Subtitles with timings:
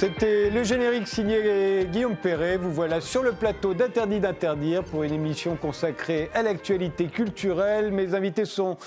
[0.00, 2.56] C'était le générique signé Guillaume Perret.
[2.56, 7.92] Vous voilà sur le plateau d'Interdit d'interdire pour une émission consacrée à l'actualité culturelle.
[7.92, 8.78] Mes invités sont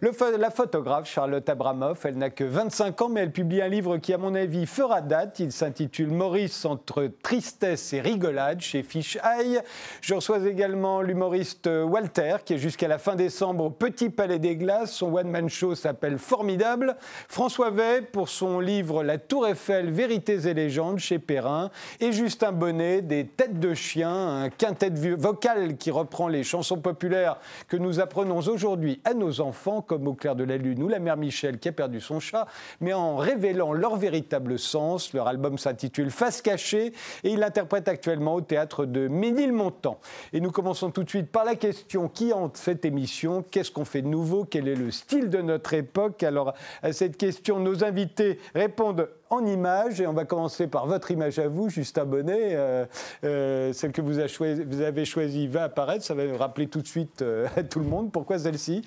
[0.00, 2.04] la photographe Charlotte Abramoff.
[2.04, 5.00] Elle n'a que 25 ans, mais elle publie un livre qui, à mon avis, fera
[5.00, 5.40] date.
[5.40, 9.58] Il s'intitule Maurice entre tristesse et rigolade chez Fish Eye.
[10.02, 14.54] Je reçois également l'humoriste Walter, qui est jusqu'à la fin décembre au Petit Palais des
[14.54, 14.92] Glaces.
[14.92, 16.96] Son one-man show s'appelle Formidable.
[17.26, 22.52] François Vey pour son livre La Tour Eiffel, Vérités et légendes chez Perrin, et Justin
[22.52, 27.38] Bonnet, des Têtes de chien, un quintet vocal qui reprend les chansons populaires
[27.68, 30.98] que nous apprenons aujourd'hui à nos enfants, comme Au clair de la lune ou La
[30.98, 32.46] mère Michel qui a perdu son chat,
[32.80, 35.12] mais en révélant leur véritable sens.
[35.12, 36.92] Leur album s'intitule Face cachée
[37.24, 39.98] et il l'interprète actuellement au théâtre de Ménilmontant.
[40.32, 43.44] Et nous commençons tout de suite par la question qui hante cette émission?
[43.50, 44.44] Qu'est-ce qu'on fait de nouveau?
[44.44, 46.22] Quel est le style de notre époque?
[46.22, 50.00] Alors, à cette question, nos invités répondent en images.
[50.00, 52.54] Et on va commencer par votre image à vous, Justin Bonnet.
[52.54, 52.84] Euh,
[53.24, 56.04] euh, celle que vous, avez choisie va apparaître.
[56.04, 58.12] Ça va rappeler tout de suite euh, à tout le monde.
[58.12, 58.82] Pourquoi celle-ci?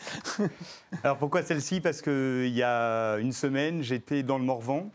[1.03, 1.81] Alors pourquoi celle-ci?
[1.81, 4.91] Parce qu'il y a une semaine, j'étais dans le Morvan.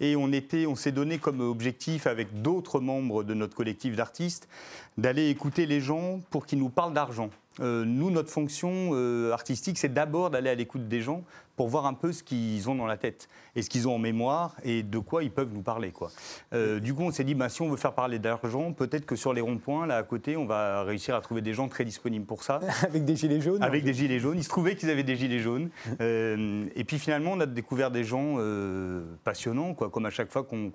[0.00, 0.30] Et on,
[0.68, 4.48] on s'est donné comme objectif, avec d'autres membres de notre collectif d'artistes,
[4.96, 7.30] d'aller écouter les gens pour qu'ils nous parlent d'argent.
[7.60, 8.92] Nous, notre fonction
[9.32, 11.24] artistique, c'est d'abord d'aller à l'écoute des gens
[11.58, 13.98] pour voir un peu ce qu'ils ont dans la tête et ce qu'ils ont en
[13.98, 15.90] mémoire et de quoi ils peuvent nous parler.
[15.90, 16.12] Quoi.
[16.52, 19.16] Euh, du coup, on s'est dit, bah, si on veut faire parler d'argent, peut-être que
[19.16, 22.26] sur les ronds-points, là à côté, on va réussir à trouver des gens très disponibles
[22.26, 22.60] pour ça.
[22.82, 24.38] Avec des gilets jaunes Avec des gilets jaunes.
[24.38, 25.68] Il se trouvait qu'ils avaient des gilets jaunes.
[26.00, 30.30] Euh, et puis finalement, on a découvert des gens euh, passionnants, quoi, comme à chaque
[30.30, 30.70] fois qu'on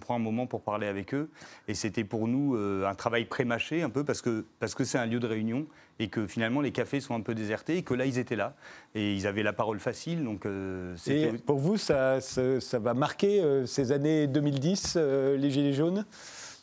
[0.00, 1.28] prend un moment pour parler avec eux.
[1.68, 5.06] Et c'était pour nous un travail pré-mâché un peu parce que c'est parce que un
[5.06, 5.66] lieu de réunion
[5.98, 8.54] et que finalement les cafés sont un peu désertés et que là ils étaient là
[8.94, 10.24] et ils avaient la parole facile.
[10.24, 15.50] Donc, euh, et pour vous, ça, ça, va marquer euh, ces années 2010, euh, les
[15.50, 16.04] Gilets jaunes?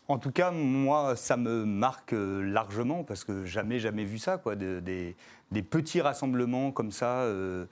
[0.08, 4.56] En tout cas, moi, ça me marque largement parce que jamais, jamais vu ça, quoi.
[4.56, 5.16] des,
[5.52, 7.66] des petits rassemblements comme ça, euh,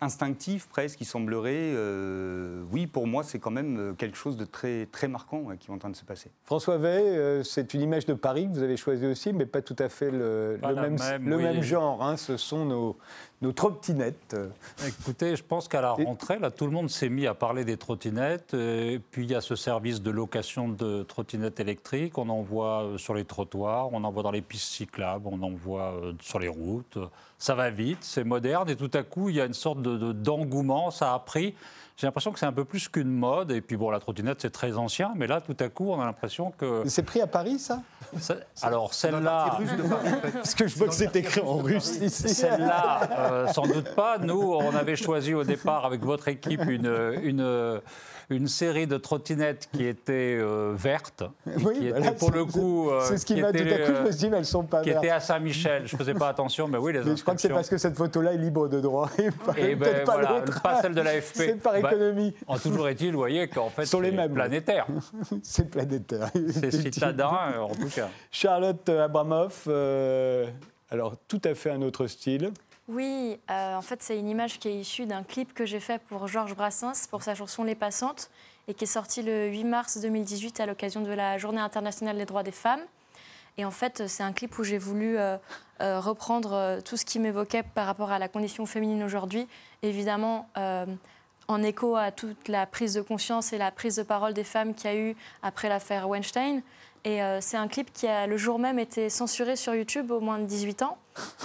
[0.00, 4.44] instinctifs presque, qui sembleraient, euh, oui, pour moi, c'est quand même euh, quelque chose de
[4.44, 6.30] très, très marquant qui est en train de se passer.
[6.44, 9.76] François Vey, c'est une image de Paris que vous avez choisie aussi, mais pas tout
[9.78, 12.02] à fait le, même, le même, genre.
[12.04, 12.16] Hein.
[12.16, 12.96] ce sont nos,
[13.42, 14.36] nos trottinettes.
[14.86, 17.76] Écoutez, je pense qu'à la rentrée, là, tout le monde s'est mis à parler des
[17.76, 18.54] trottinettes.
[18.54, 22.16] Et puis il y a ce service de location de trottinettes électriques.
[22.16, 25.50] On en voit sur les trottoirs, on en voit dans les pistes cyclables, on en
[25.50, 26.98] voit sur les routes
[27.38, 30.88] ça va vite, c'est moderne, et tout à coup, il y a une sorte d'engouement,
[30.88, 31.54] de, ça a pris.
[31.96, 34.50] J'ai l'impression que c'est un peu plus qu'une mode, et puis bon, la trottinette, c'est
[34.50, 36.82] très ancien, mais là, tout à coup, on a l'impression que...
[36.86, 37.82] C'est pris à Paris, ça,
[38.62, 39.58] Alors, celle-là...
[40.32, 42.28] Parce que je vois que c'est écrit en russe ici.
[42.28, 44.18] Celle-là, euh, sans doute pas.
[44.18, 47.18] Nous, on avait choisi au départ, avec votre équipe, une...
[47.22, 47.80] une
[48.30, 51.24] une série de trottinettes qui étaient euh, vertes,
[51.64, 52.90] oui, qui étaient pour le coup.
[52.90, 54.64] Euh, c'est ce qui m'a tout à coup, je me suis dit, mais elles sont
[54.64, 55.86] pas Qui étaient à Saint-Michel.
[55.86, 57.78] Je ne faisais pas attention, mais oui, les mais Je crois que c'est parce que
[57.78, 59.10] cette photo-là est libre de droit.
[59.56, 61.36] Et, et ben, pas voilà, pas celle de l'AFP.
[61.36, 62.34] C'est par bah, économie.
[62.46, 64.86] en toujours est-il, vous voyez qu'en fait, c'est planétaire.
[65.42, 66.30] c'est planétaire.
[66.50, 67.30] C'est citadin,
[67.60, 68.08] en tout cas.
[68.30, 70.46] Charlotte Abramoff, euh,
[70.90, 72.50] alors tout à fait un autre style.
[72.88, 76.00] Oui, euh, en fait, c'est une image qui est issue d'un clip que j'ai fait
[76.08, 78.30] pour Georges Brassens pour sa chanson Les Passantes
[78.66, 82.24] et qui est sorti le 8 mars 2018 à l'occasion de la Journée internationale des
[82.24, 82.80] droits des femmes.
[83.58, 85.36] Et en fait, c'est un clip où j'ai voulu euh,
[85.82, 89.46] euh, reprendre tout ce qui m'évoquait par rapport à la condition féminine aujourd'hui,
[89.82, 90.48] évidemment
[91.48, 94.74] en écho à toute la prise de conscience et la prise de parole des femmes
[94.74, 96.62] qu'il y a eu après l'affaire Weinstein.
[97.04, 100.20] Et euh, c'est un clip qui a le jour même été censuré sur YouTube au
[100.20, 100.98] moins de 18 ans,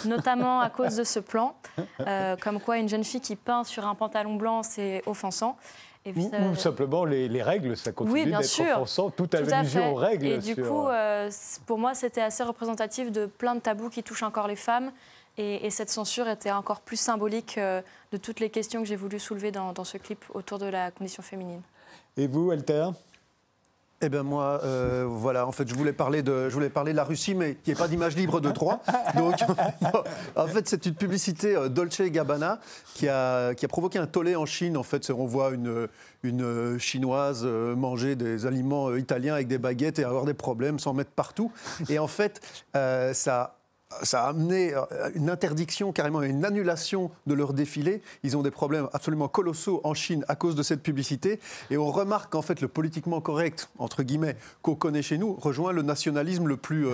[0.06, 1.56] notamment à cause de ce plan,
[2.07, 5.57] euh, comme quoi une jeune fille qui peint sur un pantalon blanc, c'est offensant.
[6.06, 10.25] Et ou, simplement les, règles, ça continue d'être offensant, toute allusion aux règles.
[10.25, 11.31] Et du coup, euh,
[11.66, 14.92] pour moi, c'était assez représentatif de plein de tabous qui touchent encore les femmes.
[15.38, 19.51] Et, cette censure était encore plus symbolique de toutes les questions que j'ai voulu soulever
[19.51, 21.62] dans, dans ce clip autour de la condition féminine.
[22.18, 22.89] Et vous, Alter
[24.04, 26.98] eh bien moi, euh, voilà, en fait, je voulais parler de, je voulais parler de
[26.98, 28.82] la Russie, mais il n'y a pas d'image libre de droit.
[29.16, 29.36] Donc,
[30.36, 32.60] en fait, c'est une publicité euh, Dolce Gabbana
[32.94, 34.78] qui a, qui a provoqué un tollé en Chine.
[34.78, 35.88] En fait, on voit une,
[36.24, 40.94] une chinoise euh, manger des aliments italiens avec des baguettes et avoir des problèmes, s'en
[40.94, 41.52] mettre partout.
[41.90, 42.42] Et en fait,
[43.14, 43.56] ça
[44.01, 44.74] ça a amené
[45.16, 48.01] une interdiction, carrément une annulation de leur défilé.
[48.24, 51.40] Ils ont des problèmes absolument colossaux en Chine à cause de cette publicité.
[51.69, 55.72] Et on remarque qu'en fait, le politiquement correct, entre guillemets, qu'on connaît chez nous, rejoint
[55.72, 56.88] le nationalisme le plus,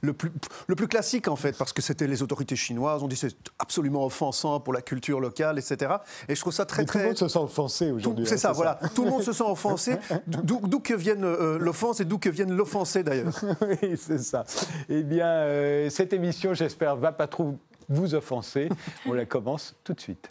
[0.00, 0.30] le plus,
[0.66, 3.02] le plus classique, en fait, parce que c'était les autorités chinoises.
[3.02, 5.92] On dit c'est absolument offensant pour la culture locale, etc.
[6.28, 6.98] Et je trouve ça très, Mais très.
[6.98, 8.26] Tout le monde se sent offensé aujourd'hui.
[8.26, 8.78] C'est hein, ça, voilà.
[8.94, 9.96] Tout le monde se sent offensé.
[10.26, 11.24] D'où que vienne
[11.56, 13.32] l'offense et d'où que vienne l'offensé, d'ailleurs.
[13.62, 14.44] oui, c'est ça.
[14.88, 17.56] Eh bien, euh, cette émission, j'espère, va pas trop
[17.88, 18.68] vous offenser.
[19.06, 20.30] On la commence tout de suite.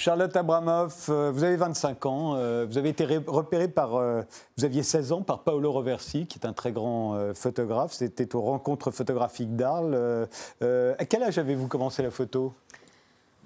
[0.00, 4.22] Charlotte Abramoff, euh, vous avez 25 ans, euh, vous avez été repérée par, euh,
[4.56, 7.92] vous aviez 16 ans par Paolo Roversi, qui est un très grand photographe.
[7.92, 10.26] C'était aux rencontres photographiques d'Arles.
[10.62, 12.54] à quel âge avez-vous commencé la photo?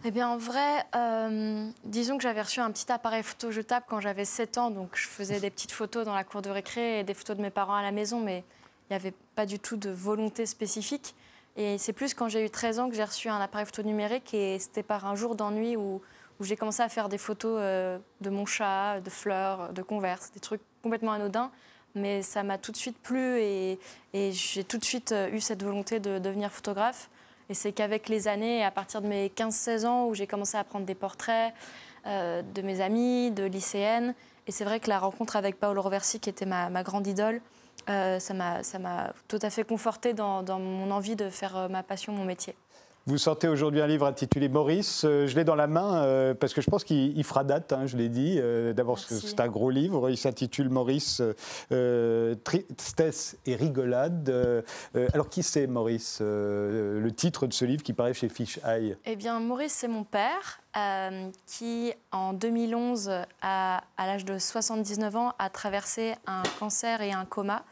[0.07, 4.01] Eh bien, en vrai, euh, disons que j'avais reçu un petit appareil photo jetable quand
[4.01, 7.05] j'avais 7 ans, donc je faisais des petites photos dans la cour de récré et
[7.05, 8.45] des photos de mes parents à la maison, mais
[8.85, 11.15] il n'y avait pas du tout de volonté spécifique.
[11.57, 14.35] Et c'est plus quand j'ai eu 13 ans que j'ai reçu un appareil photo numérique
[14.35, 16.03] et c'était par un jour d'ennui où,
[16.41, 20.41] j'ai commencé à faire des photos euh, de mon chat, de fleurs, de converse, des
[20.41, 21.51] trucs complètement anodins.
[21.95, 23.79] Mais ça m'a tout de suite plu et,
[24.13, 27.09] et j'ai tout de suite euh, eu cette volonté de devenir photographe.
[27.51, 30.65] Et c'est qu'avec les années, à partir de mes 15-16 ans, où j'ai commencé à
[30.65, 31.53] prendre des portraits
[32.07, 34.15] euh, de mes amis, de lycéennes,
[34.47, 37.41] et c'est vrai que la rencontre avec Paolo Roversi, qui était ma, grande idole,
[37.89, 41.83] euh, ça m'a tout à fait confortée dans, dans, mon envie de faire euh, ma
[41.83, 42.55] passion, mon métier.
[43.07, 45.05] Vous sortez aujourd'hui un livre intitulé Maurice.
[45.05, 47.85] Euh, je l'ai dans la main euh, parce que je pense qu'il fera date, hein,
[47.85, 48.39] je l'ai dit.
[48.41, 50.09] Euh, D'abord, c'est un gros livre.
[50.09, 51.21] Il s'intitule Maurice,
[52.45, 54.65] Tristesse et rigolade.
[55.13, 58.97] alors, qui c'est Maurice Le titre de ce livre qui paraît chez Fish Eye?
[59.05, 60.63] Eh bien, Maurice, c'est mon père
[61.47, 63.11] qui, en 2011,
[63.43, 67.65] à l'âge de 79 ans, a traversé un cancer et un coma.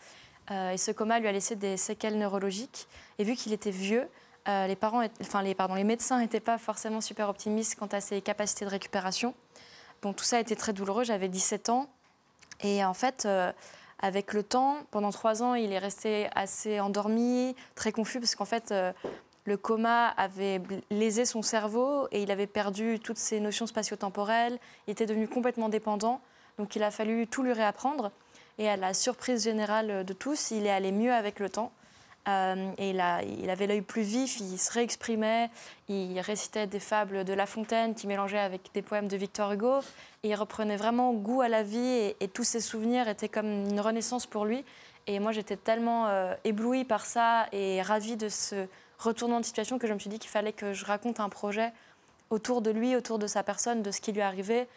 [0.51, 2.87] et ce coma lui a laissé des séquelles neurologiques.
[3.19, 4.07] Et vu qu'il était vieux,
[4.49, 8.01] euh, les, parents, enfin, les, pardon, les médecins n'étaient pas forcément super optimistes quant à
[8.01, 9.35] ses capacités de récupération.
[10.03, 11.05] Bon, tout ça a été très douloureux.
[11.05, 11.89] J'avais 17 ans.
[12.63, 13.53] Et en fait, euh,
[14.01, 18.45] avec le temps, pendant trois ans, il est resté assez endormi, très confus, parce qu'en
[18.45, 18.93] fait, euh,
[19.45, 20.61] le coma avait
[20.91, 24.59] lésé son cerveau et il avait perdu toutes ses notions spatio-temporelles.
[24.89, 26.21] Il était devenu complètement dépendant.
[26.59, 28.11] Donc, il a fallu tout lui réapprendre.
[28.59, 31.73] Et à la surprise générale de tous, il est allé mieux avec le temps.
[32.29, 33.01] Euh, et il,
[33.51, 35.51] avait l'œil plus vif, il se réexprimait,
[35.89, 39.81] il récitait des fables de La Fontaine qui mélangeait avec des poèmes de Victor Hugo.
[40.23, 44.27] Il reprenait vraiment goût à la vie et, tous ses souvenirs étaient comme une renaissance
[44.27, 44.65] pour lui.
[45.09, 48.67] Et moi, j'étais tellement euh, éblouie par ça et ravie de ce
[48.99, 51.73] retournement de situation que je me suis dit qu'il fallait que je raconte un projet
[52.31, 54.69] autour de lui, autour de sa personne, de ce qui lui arrivait,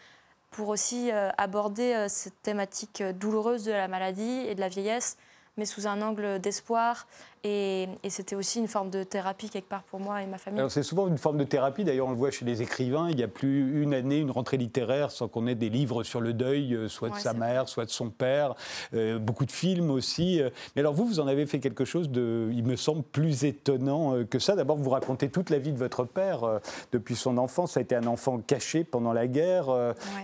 [0.50, 5.18] pour aussi euh, aborder cette thématique douloureuse de la maladie et de la vieillesse
[5.58, 7.08] mais sous un angle d'espoir.
[7.48, 10.64] Et, c'était aussi une forme de thérapie quelque part pour moi et ma famille.
[10.70, 13.24] C'est souvent une forme de thérapie, d'ailleurs on le voit chez les écrivains, il n'y
[13.24, 16.74] a plus une année, une rentrée littéraire sans qu'on ait des livres sur le deuil,
[16.74, 18.56] euh, soit de sa mère, soit de son père,
[18.96, 20.42] euh, beaucoup de films aussi.
[20.42, 20.50] Euh.
[20.76, 24.24] Mais alors vous, vous en avez fait quelque chose de, il me semble, plus étonnant
[24.24, 24.56] que ça.
[24.56, 26.60] D'abord, vous racontez toute la vie de votre père
[26.92, 27.74] depuis son enfance.
[27.74, 29.68] Ça a été un enfant caché pendant la guerre.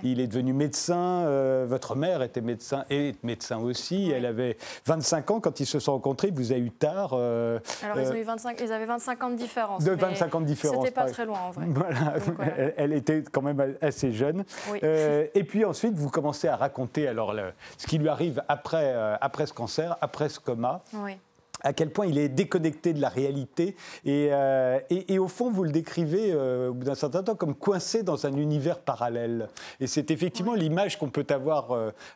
[0.03, 1.25] Il est devenu médecin.
[1.65, 4.09] Votre mère était médecin et médecin aussi.
[4.09, 7.10] Elle avait 25 ans quand ils se sont rencontrés, il vous a eu tard.
[7.13, 9.83] Euh, Alors, ils, ont euh, eu 25, ils avaient 25 ans de différence.
[9.83, 10.83] De 25 ans de différence.
[10.83, 11.65] C'était pas très loin, en vrai.
[11.69, 12.13] Voilà,
[12.77, 14.43] Elle, était quand même assez jeune.
[14.83, 17.35] Euh, et puis ensuite, vous commencez à raconter alors,
[17.77, 20.81] ce qui lui arrive après, après ce cancer, après ce coma.
[20.93, 21.17] Oui
[21.63, 23.75] à quel point il est déconnecté de la réalité.
[24.05, 27.55] Et, euh, et, au fond, vous le décrivez euh, au bout d'un certain temps comme
[27.55, 29.47] coincé dans un univers parallèle.
[29.79, 31.69] Et c'est effectivement l'image qu'on peut avoir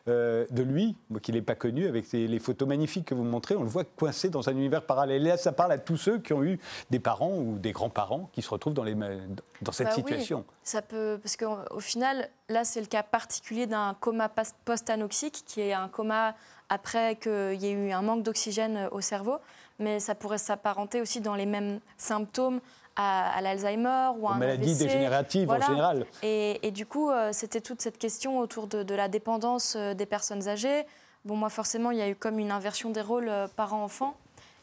[0.08, 3.24] euh, de lui, moi qui ne l'ai pas connu, avec les, photos magnifiques que vous
[3.24, 5.22] montrez, on le voit coincé dans un univers parallèle.
[5.22, 6.58] Et là, ça parle à tous ceux qui ont eu
[6.90, 10.38] des parents ou des grands-parents qui se retrouvent dans, les, dans cette bah situation.
[10.38, 14.30] Oui, ça peut, parce qu'au final, là, c'est le cas particulier d'un coma
[14.64, 16.34] post-anoxique, qui est un coma
[16.68, 19.38] après qu'il y ait eu un manque d'oxygène euh, au cerveau,
[19.78, 22.60] mais ça pourrait s'apparenter aussi dans les mêmes symptômes
[22.96, 26.06] à, l'Alzheimer ou à un maladie dégénérative en général.
[26.22, 30.48] Et, du coup, euh, c'était toute cette question autour de, la dépendance euh, des personnes
[30.48, 30.86] âgées.
[31.26, 34.16] Bon, moi, forcément, il y a eu comme une inversion des rôles parents-enfants.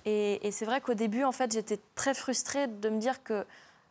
[0.06, 3.46] Et, et c'est vrai qu'au début, en fait, j'étais très frustrée de me dire que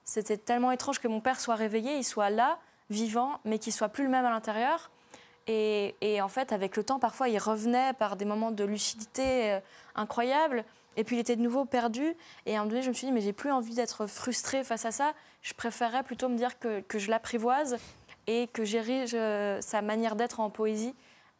[0.04, 2.58] c'était tellement étrange que mon père soit réveillé, il soit là,
[2.90, 4.90] vivant, mais qu'il soit plus le même à l'intérieur.
[5.48, 9.60] Et, en fait, avec le temps, parfois, il revenait par des moments de lucidité euh,
[9.94, 10.64] incroyables.
[10.96, 12.14] Et puis, il était de nouveau perdu.
[12.46, 14.62] Et à un moment donné, je me suis dit, mais j'ai plus envie d'être frustrée
[14.62, 15.12] face à ça.
[15.42, 17.78] Je préférerais plutôt me dire que, je l'apprivoise
[18.26, 19.16] et que j'érige
[19.60, 20.94] sa manière d'être en poésie.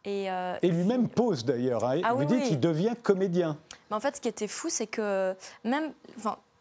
[0.05, 0.27] Et,
[0.63, 1.85] lui-même pose d'ailleurs.
[1.85, 2.01] Hein.
[2.03, 3.57] Ah Vous dites qu'il devient comédien.
[3.89, 5.33] Mais en fait, ce qui était fou, c'est que
[5.63, 5.93] même,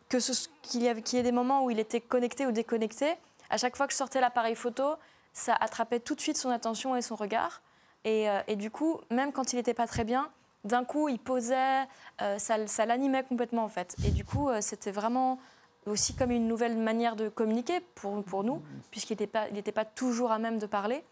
[0.08, 0.18] que
[0.62, 3.14] qu'il y, y, ait des moments où il était connecté ou déconnecté,
[3.50, 4.94] à chaque fois que je sortais l'appareil photo,
[5.32, 7.62] ça attrapait tout de suite son attention et son regard.
[8.04, 10.30] Et, et du coup, même quand il n'était pas très bien,
[10.64, 11.86] d'un coup, il posait,
[12.20, 13.96] euh, ça, l'animait complètement en fait.
[14.06, 15.38] Et du coup, euh, c'était vraiment
[15.86, 20.30] aussi comme une nouvelle manière de communiquer pour, pour nous, puisqu'il n'était pas, pas toujours
[20.30, 21.02] à même de parler,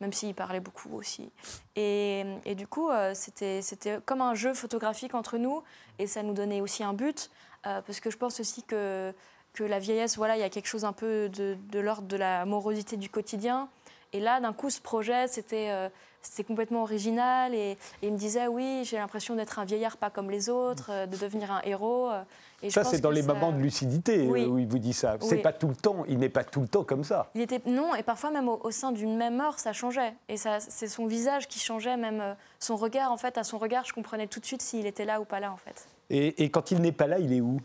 [0.00, 1.32] même s'il parlait beaucoup aussi.
[1.74, 5.64] Et, et du coup, euh, c'était, c'était comme un jeu photographique entre nous,
[5.98, 7.30] et ça nous donnait aussi un but,
[7.62, 9.12] parce que je pense aussi que,
[9.52, 12.16] que la vieillesse, voilà, il y a quelque chose un peu de, de l'ordre de
[12.16, 13.68] la morosité du quotidien.
[14.12, 15.90] Et là, d'un coup, ce projet, c'était
[16.22, 17.54] c'était complètement original.
[17.54, 21.06] Et, il me disait, oui, j'ai l'impression d'être un vieillard pas comme les autres, euh,
[21.06, 22.10] de devenir un héros.
[22.10, 22.22] Euh,
[22.62, 25.16] et ça, c'est dans les moments de lucidité euh, où il vous dit ça.
[25.20, 27.30] C'est pas tout le temps, il n'est pas tout le temps comme ça.
[27.34, 30.14] Il était, non, et parfois même au, sein d'une même heure, ça changeait.
[30.28, 33.12] Et c'est son visage qui changeait, même son regard.
[33.12, 35.40] En fait, à son regard, je comprenais tout de suite s'il était là ou pas
[35.40, 35.88] là, en fait.
[36.10, 37.60] et quand il n'est pas là, il est où?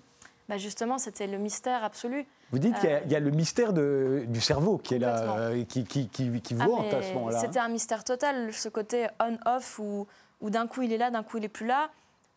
[0.47, 2.25] Bah Justement, c'était le mystère absolu.
[2.51, 5.83] Vous dites qu'il y, a le mystère de, du cerveau qui est là, euh, qui,
[5.83, 7.39] qui, qui, qui ah, à ce moment-là.
[7.39, 10.05] C'était un mystère total, ce côté on-off où,
[10.41, 11.89] où d'un coup il est là, d'un coup il est plus là,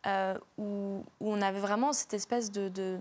[0.07, 2.99] euh, où, où, on avait vraiment cette espèce de, de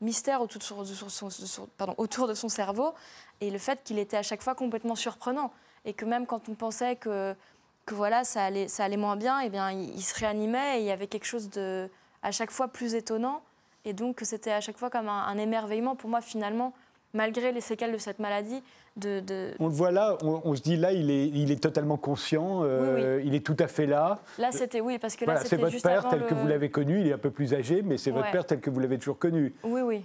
[0.00, 2.94] mystère autour de, son, pardon, autour de son cerveau
[3.40, 5.52] et le fait qu'il était à chaque fois complètement surprenant
[5.84, 7.34] et que même quand on pensait que,
[7.86, 10.78] que voilà ça allait, ça allait moins bien, et eh bien il, il se réanimait
[10.78, 11.88] et il y avait quelque chose de
[12.22, 13.42] à chaque fois plus étonnant
[13.88, 16.74] et donc, c'était à chaque fois comme un, émerveillement pour moi, finalement,
[17.14, 18.62] malgré les séquelles de cette maladie.
[18.96, 22.64] De, On le voit là, on, se dit là, il est, il est totalement conscient,
[22.64, 24.18] euh, il est tout à fait là.
[24.38, 27.06] Là, c'était oui, parce que là, c'est votre père tel que vous l'avez connu, il
[27.06, 29.54] est un peu plus âgé, mais c'est votre père tel que vous l'avez toujours connu.
[29.62, 30.04] Oui, oui.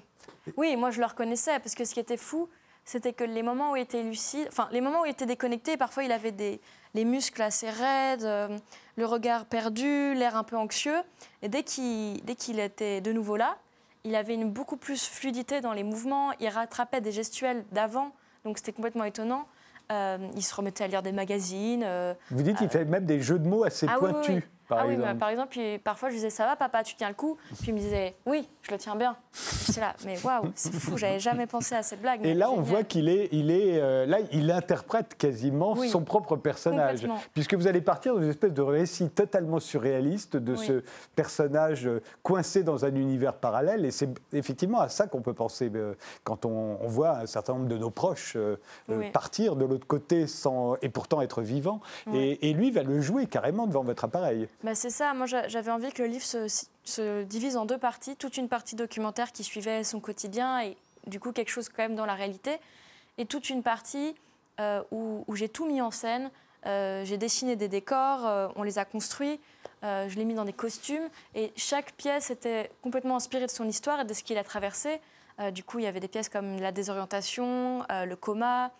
[0.56, 2.48] Oui, moi, je le reconnaissais, parce que ce qui était fou,
[2.86, 5.76] c'était que les moments où il était lucide, enfin, les moments où il était déconnecté,
[5.76, 6.62] parfois, il avait des,
[6.94, 8.58] les muscles assez raides, euh,
[8.96, 11.02] le regard perdu, l'air un peu anxieux.
[11.42, 13.58] Et dès qu'il qu'il était de nouveau là,
[14.04, 18.12] il avait une beaucoup plus fluidité dans les mouvements, il rattrapait des gestuels d'avant,
[18.44, 19.48] donc c'était complètement étonnant.
[19.92, 21.84] Euh, il se remettait à lire des magazines.
[21.86, 24.44] Euh, Vous dites qu'il fait même des jeux de mots assez ah pointus
[24.76, 25.10] par ah exemple.
[25.12, 27.38] oui, par exemple, parfois je disais ça va papa, tu tiens le coup.
[27.60, 29.16] Puis il me disait oui, je le tiens bien.
[29.32, 32.26] C'est là, mais waouh, c'est fou, j'avais jamais pensé à cette blague.
[32.26, 36.36] Et là, on voit qu'il est, il est, euh, là, il interprète quasiment son propre
[36.36, 40.84] personnage, puisque vous allez partir dans une espèce de récit totalement surréaliste de ce
[41.16, 41.90] personnage
[42.22, 46.46] coincé dans un univers parallèle, et c'est effectivement à ça qu'on peut penser euh, quand
[46.46, 48.58] on, voit un certain nombre de nos proches euh,
[49.12, 51.82] partir de l'autre côté sans, et pourtant être vivants,
[52.14, 54.48] et, et lui va le jouer carrément devant votre appareil.
[54.64, 58.38] Bah, c'est ça, moi j'avais envie que le livre se, divise en deux parties, toute
[58.38, 62.06] une partie documentaire qui suivait son quotidien et du coup quelque chose quand même dans
[62.06, 62.58] la réalité,
[63.18, 64.16] et toute une partie
[64.62, 66.32] euh, où, j'ai tout mis en scène,
[66.66, 69.40] euh, j'ai dessiné des décors, euh, on les a construits,
[69.82, 74.00] je l'ai mis dans des costumes, et chaque pièce était complètement inspirée de son histoire
[74.00, 75.02] et de ce qu'il a traversé.
[75.52, 78.72] du coup, il y avait des pièces comme la désorientation, le coma,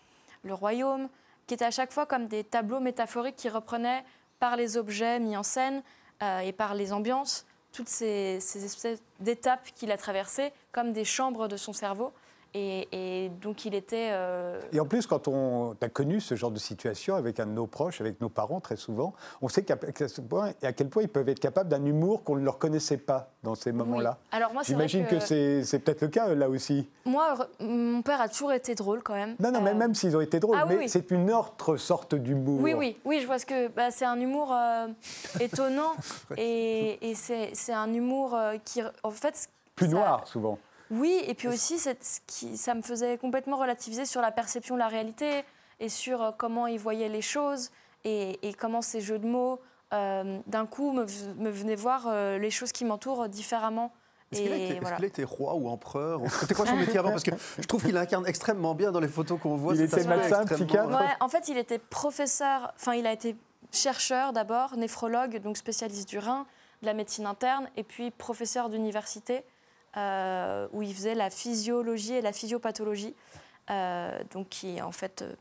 [0.44, 1.10] le royaume,
[1.46, 4.02] qui étaient à chaque fois comme des tableaux métaphoriques qui reprenaient
[4.38, 5.82] par les objets mis en scène
[6.22, 11.04] euh, et par les ambiances, toutes ces, ces espèces d'étapes qu'il a traversées comme des
[11.04, 12.12] chambres de son cerveau.
[12.56, 14.10] Et, donc il était.
[14.12, 17.50] Euh, et en plus, quand on a connu ce genre de situation avec un de
[17.50, 21.28] nos proches, avec nos parents très souvent, on sait qu'à à quel point ils peuvent
[21.28, 24.18] être capables d'un humour qu'on ne leur connaissait pas dans ces moments-là.
[24.30, 26.88] Alors moi, j'imagine que, c'est peut-être le cas là aussi.
[27.04, 29.34] Moi, mon père a toujours été drôle quand même.
[29.40, 32.14] Non, non, mais euh, même s'ils ont été drôles, ah mais c'est une autre sorte
[32.14, 32.60] d'humour.
[32.60, 34.86] Oui, oui, oui, je vois ce que bah, c'est un humour euh,
[35.40, 35.92] étonnant
[36.36, 40.58] et, et c'est un humour qui, en fait, plus noir souvent.
[40.94, 41.76] Oui, et puis aussi,
[42.26, 45.44] qui, ça me faisait complètement relativiser sur la perception de la réalité
[45.80, 47.70] et sur euh, comment il voyait les choses
[48.04, 49.60] et, comment ces jeux de mots,
[49.94, 51.06] euh, d'un coup, me,
[51.38, 53.92] me, venaient voir euh, les choses qui m'entourent différemment.
[54.30, 54.42] Est-ce
[54.96, 57.10] qu'il était, roi ou empereur C'était quoi son métier avant?
[57.10, 59.74] Parce que je trouve qu'il incarne extrêmement bien dans les photos qu'on voit.
[59.74, 63.36] Il était médecin, psychiatre En fait, il était professeur, enfin, il a été
[63.72, 66.46] chercheur d'abord, néphrologue, donc spécialiste du rein,
[66.82, 69.44] de la médecine interne, et puis professeur d'université.
[69.96, 73.14] Euh, où il faisait la physiologie et la physiopathologie.
[73.70, 75.32] Euh, donc qui en fait euh,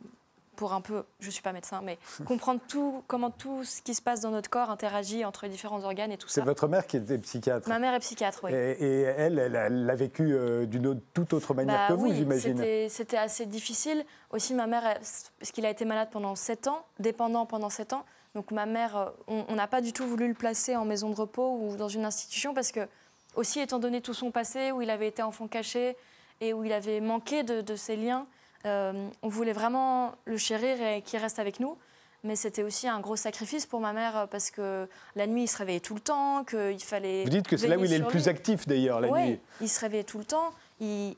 [0.55, 3.95] pour un peu, je ne suis pas médecin, mais comprendre tout, comment tout ce qui
[3.95, 6.35] se passe dans notre corps interagit entre les différents organes et tout ça.
[6.35, 8.51] C'est votre mère qui était psychiatre Ma mère est psychiatre, oui.
[8.53, 12.63] Et, elle, elle l'a vécu d'une toute autre manière bah que vous, j'imagine.
[12.89, 14.05] C'était assez difficile.
[14.29, 18.05] Aussi, ma mère, parce qu'il a été malade pendant 7 ans, dépendant pendant 7 ans.
[18.35, 21.57] Donc ma mère, on n'a pas du tout voulu le placer en maison de repos
[21.59, 22.87] ou dans une institution parce que
[23.35, 25.95] aussi étant donné tout son passé, où il avait été enfant caché
[26.41, 28.25] et où il avait manqué de, ses liens
[28.65, 31.77] Euh, on voulait vraiment le chérir et qu'il reste avec nous.
[32.25, 34.87] Mais c'était aussi un gros sacrifice pour ma mère parce que
[35.17, 37.23] la nuit, il se réveillait tout le temps, qu'il fallait.
[37.23, 39.39] Vous dites que c'est là où il est le plus actif d'ailleurs, la ouais, nuit.
[39.59, 40.51] Il se réveillait tout le temps.
[40.79, 41.15] Il,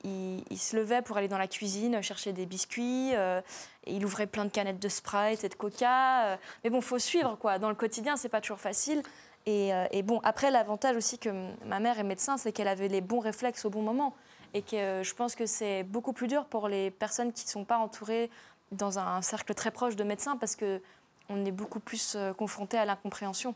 [0.50, 3.12] il, se levait pour aller dans la cuisine, chercher des biscuits.
[3.14, 3.40] Euh,
[3.86, 6.26] et il ouvrait plein de canettes de Sprite et de Coca.
[6.26, 6.38] Euh.
[6.64, 7.60] mais bon, faut suivre quoi.
[7.60, 9.04] Dans le quotidien, c'est pas toujours facile.
[9.46, 11.30] Et, et bon, après, l'avantage aussi que
[11.66, 14.16] ma mère est médecin, c'est qu'elle avait les bons réflexes au bon moment.
[14.56, 17.66] Et que je pense que c'est beaucoup plus dur pour les personnes qui ne sont
[17.66, 18.32] pas entourées
[18.72, 20.82] dans un cercle très proche de médecins parce que
[21.30, 23.56] on est beaucoup plus euh, confronté à l'incompréhension.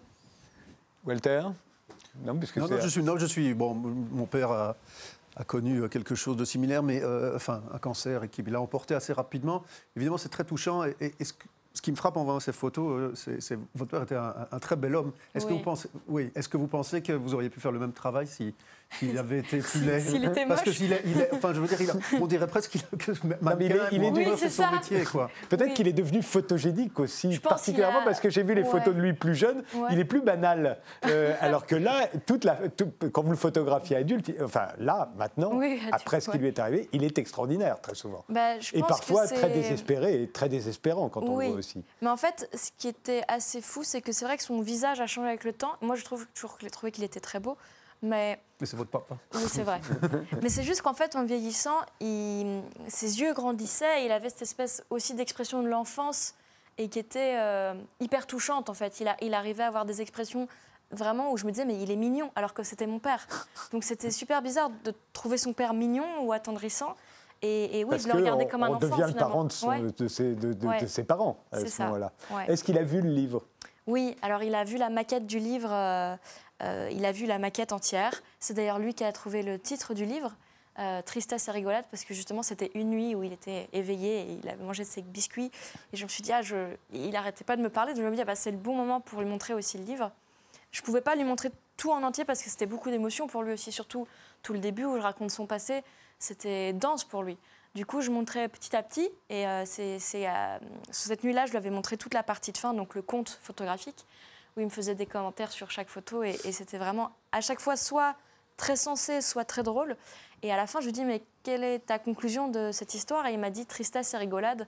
[1.06, 1.44] Walter?
[2.24, 3.54] Non, puisque non, je suis, non, je suis.
[3.54, 4.76] Bon, mon père a,
[5.48, 9.14] connu quelque chose de similaire, mais euh, enfin un cancer et qui l'a emporté assez
[9.14, 9.64] rapidement.
[9.96, 10.84] Évidemment, c'est très touchant.
[10.84, 11.32] Et, et, ce
[11.82, 14.96] qui me frappe en voyant ces photos, euh, c'est votre père était un, très bel
[14.96, 15.12] homme.
[15.34, 17.80] Est-ce que vous pensez, oui, est-ce que vous pensez que vous auriez pu faire le
[17.80, 18.54] même travail si
[18.92, 21.68] s'il avait été plus laid S'il était Parce que s'il il est, enfin, je veux
[21.68, 23.12] dire, il on dirait presque qu'il que
[23.60, 25.30] il est, il est oui, c'est son métier, quoi.
[25.50, 29.14] Peut-être qu'il est devenu photogénique aussi, particulièrement parce que j'ai vu les photos de lui
[29.14, 29.64] plus jeune.
[29.92, 32.60] Il est plus banal, euh, alors que là, toute la,
[33.12, 35.60] quand vous le photographiez adulte, enfin là, maintenant,
[35.92, 38.26] après ce qui lui est arrivé, il est extraordinaire très souvent.
[38.30, 41.84] Bah, et parfois très désespéré et très désespérant quand on le voit aussi.
[42.02, 45.00] Mais en fait, ce qui était assez fou, c'est que c'est vrai que son visage
[45.00, 45.74] a changé avec le temps.
[45.82, 47.58] Moi, je trouve toujours trouvé qu'il était très beau.
[48.02, 49.18] Mais, mais c'est votre papa.
[49.34, 49.82] Oui, c'est vrai.
[50.42, 54.02] mais c'est juste qu'en fait, en vieillissant, il, ses yeux grandissaient.
[54.02, 56.36] Et il avait cette espèce aussi d'expression de l'enfance
[56.78, 59.02] et qui était euh, hyper touchante, en fait.
[59.02, 60.48] Il, a, il arrivait à avoir des expressions
[60.92, 63.28] vraiment où je me disais, mais il est mignon, alors que c'était mon père.
[63.72, 66.96] Donc c'était super bizarre de trouver son père mignon ou attendrissant.
[67.42, 68.80] Et, oui, Parce je le regardais comme un enfant.
[68.82, 69.52] On devient le parent de,
[70.08, 72.12] ses, de, de, ses, parents à ce moment-là.
[72.50, 73.46] Est-ce qu'il a vu le livre?
[73.88, 75.72] Oui, alors il a vu la maquette du livre.
[75.72, 76.16] Euh,
[76.62, 78.22] euh, il a vu la maquette entière.
[78.40, 80.36] C'est d'ailleurs lui qui a trouvé le titre du livre,
[80.80, 84.40] euh, Tristesse et rigolade, parce que justement c'était une nuit où il était éveillé et
[84.42, 85.52] il avait mangé ses biscuits.
[85.94, 86.42] Et je me suis dit, ah,
[86.94, 87.94] il n'arrêtait pas de me parler.
[87.94, 89.84] Donc je me dit, ah, bah, c'est le bon moment pour lui montrer aussi le
[89.84, 90.12] livre.
[90.72, 93.42] Je ne pouvais pas lui montrer tout en entier parce que c'était beaucoup d'émotions pour
[93.42, 94.08] lui aussi, surtout
[94.44, 95.84] tout le début où je raconte son passé.
[96.20, 97.38] C'était dense pour lui.
[97.76, 99.10] Du coup, je montrais petit à petit.
[99.30, 102.96] Et euh, c'est, cette nuit-là, je lui avais montré toute la partie de fin, donc
[102.96, 104.06] le compte photographique
[104.56, 106.24] où il me faisait des commentaires sur chaque photo.
[106.24, 108.16] Et, c'était vraiment à chaque fois soit
[108.58, 109.96] très sensé, soit très drôle.
[110.42, 113.26] Et à la fin, je lui dis, mais quelle est ta conclusion de cette histoire?
[113.28, 114.68] Et il m'a dit tristesse et rigolade.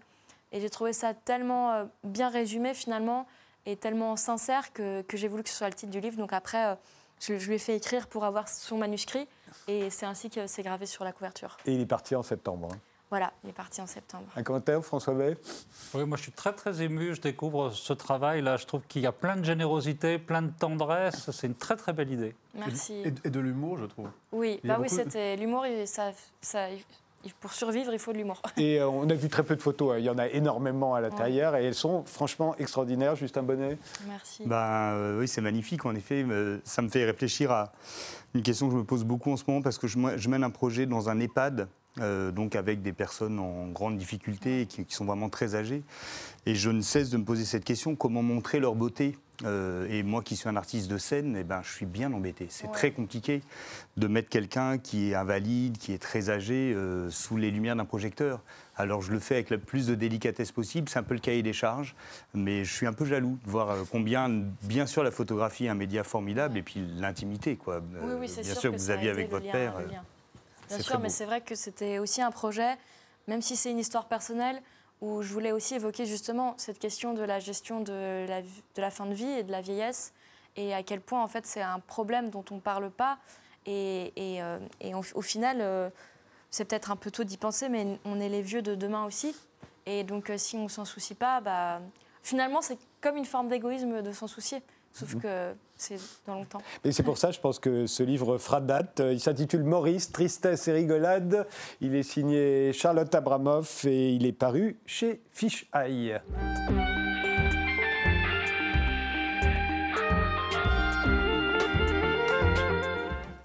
[0.52, 3.26] Et j'ai trouvé ça tellement euh, bien résumé finalement
[3.66, 6.18] et tellement sincère que, que j'ai voulu que ce soit le titre du livre.
[6.18, 6.76] Donc après, euh,
[7.22, 9.28] je, lui ai fait écrire pour avoir son manuscrit
[9.68, 11.58] et c'est ainsi que c'est gravé sur la couverture.
[11.66, 12.70] Et il est parti en septembre.
[12.72, 12.78] Hein.
[13.12, 14.24] Voilà, il est parti en septembre.
[14.38, 15.36] Un commentaire, François Bay
[15.94, 17.14] Oui, moi je suis très très ému.
[17.14, 18.56] Je découvre ce travail-là.
[18.56, 21.30] Je trouve qu'il y a plein de générosité, plein de tendresse.
[21.32, 22.34] C'est une très très belle idée.
[22.56, 23.04] Merci.
[23.04, 24.08] Et, de l'humour, je trouve.
[24.32, 25.66] Oui, bah oui, c'était l'humour.
[25.86, 26.68] Ça, ça,
[27.42, 28.42] pour survivre, il faut de l'humour.
[28.56, 29.94] Et euh, on a vu très peu de photos.
[29.94, 29.98] Hein.
[30.00, 33.18] Il y en a énormément à l'intérieur et elles sont franchement extraordinaires.
[33.18, 33.78] Justin Bonnet?
[34.08, 34.44] Merci.
[34.46, 35.86] Ben, euh, oui, c'est magnifique.
[35.86, 36.26] En effet,
[36.64, 37.74] ça me fait réfléchir à
[38.34, 40.46] une question que je me pose beaucoup en ce moment parce que je, je mène
[40.46, 41.68] un projet dans un EHPAD
[42.00, 45.84] euh, donc avec des personnes en grande difficulté qui, sont vraiment très âgées.
[46.46, 49.18] Et je ne cesse de me poser cette question comment montrer leur beauté?
[49.44, 52.46] Euh, Et moi qui suis un artiste de scène, eh ben, je suis bien embêté.
[52.50, 53.42] C'est très compliqué
[53.98, 57.86] de mettre quelqu'un qui est invalide, qui est très âgé, euh, sous les lumières d'un
[57.86, 58.42] projecteur.
[58.78, 61.44] Alors je le fais avec le plus de délicatesse possible, c'est un peu le cahier
[61.44, 61.96] des charges,
[62.34, 64.30] mais je suis un peu jaloux de voir combien,
[64.64, 67.82] bien sûr, la photographie est un média formidable, et puis l'intimité, quoi.
[68.02, 69.74] Oui, bien sûr, que vous aviez avec votre père.
[70.76, 72.78] Bien sûr, mais c'est vrai que c'était aussi un projet,
[73.28, 74.62] même si c'est une histoire personnelle,
[75.02, 78.92] où je voulais aussi évoquer justement cette question de la gestion de la, de la
[78.92, 80.14] fin de vie et de la vieillesse,
[80.56, 83.18] et à quel point en fait c'est un problème dont on ne parle pas.
[83.66, 85.90] Et, et, euh, et au, final, euh,
[86.50, 89.36] c'est peut-être un peu tôt d'y penser, mais on est les vieux de demain aussi.
[89.86, 91.82] Et donc euh, si on ne s'en soucie pas, bah,
[92.24, 94.62] finalement c'est comme une forme d'égoïsme de s'en soucier.
[94.94, 95.22] Sauf mhm.
[95.22, 96.62] que c'est dans longtemps.
[96.84, 99.02] Et c'est pour ça, je pense que ce livre fera date.
[99.12, 101.48] Il s'intitule Maurice, Tristesse et Rigolade.
[101.80, 106.20] Il est signé Charlotte Abramoff et il est paru chez Fish Eye.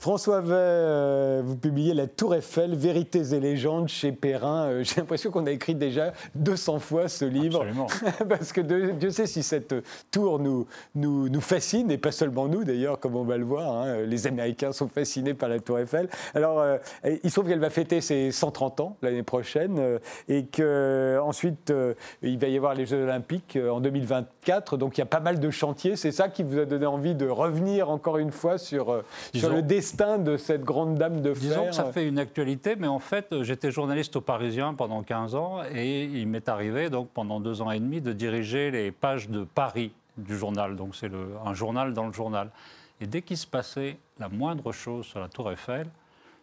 [0.06, 4.66] François Vey, euh, vous publiez La Tour Eiffel, Vérités et légendes chez Perrin.
[4.66, 7.62] Euh, j'ai l'impression qu'on a écrit déjà 200 fois ce livre.
[7.62, 7.88] Absolument.
[8.28, 9.74] Parce que Dieu sait si cette
[10.12, 13.72] tour nous, nous, nous fascine, et pas seulement nous d'ailleurs, comme on va le voir.
[13.72, 14.02] Hein.
[14.02, 16.08] les Américains sont fascinés par la Tour Eiffel.
[16.36, 16.78] Alors, euh,
[17.24, 21.74] il se trouve qu'elle va fêter ses 130 ans l'année prochaine, et qu'ensuite,
[22.22, 24.76] il va y avoir les Jeux Olympiques en 2024.
[24.76, 25.96] Donc, il y a pas mal de chantiers.
[25.96, 29.02] C'est ça qui vous a donné envie de revenir encore une fois sur,
[29.34, 32.18] sur le destin destin de cette grande dame de fer Disons que ça fait une
[32.18, 36.90] actualité, mais en fait, j'étais journaliste au Parisien pendant 15 ans et il m'est arrivé,
[36.90, 40.76] donc pendant deux ans et demi, de diriger les pages de Paris du journal.
[40.76, 41.10] Donc c'est
[41.44, 42.50] un journal dans le journal.
[43.00, 45.88] Et dès qu'il se passait la moindre chose sur la Tour Eiffel,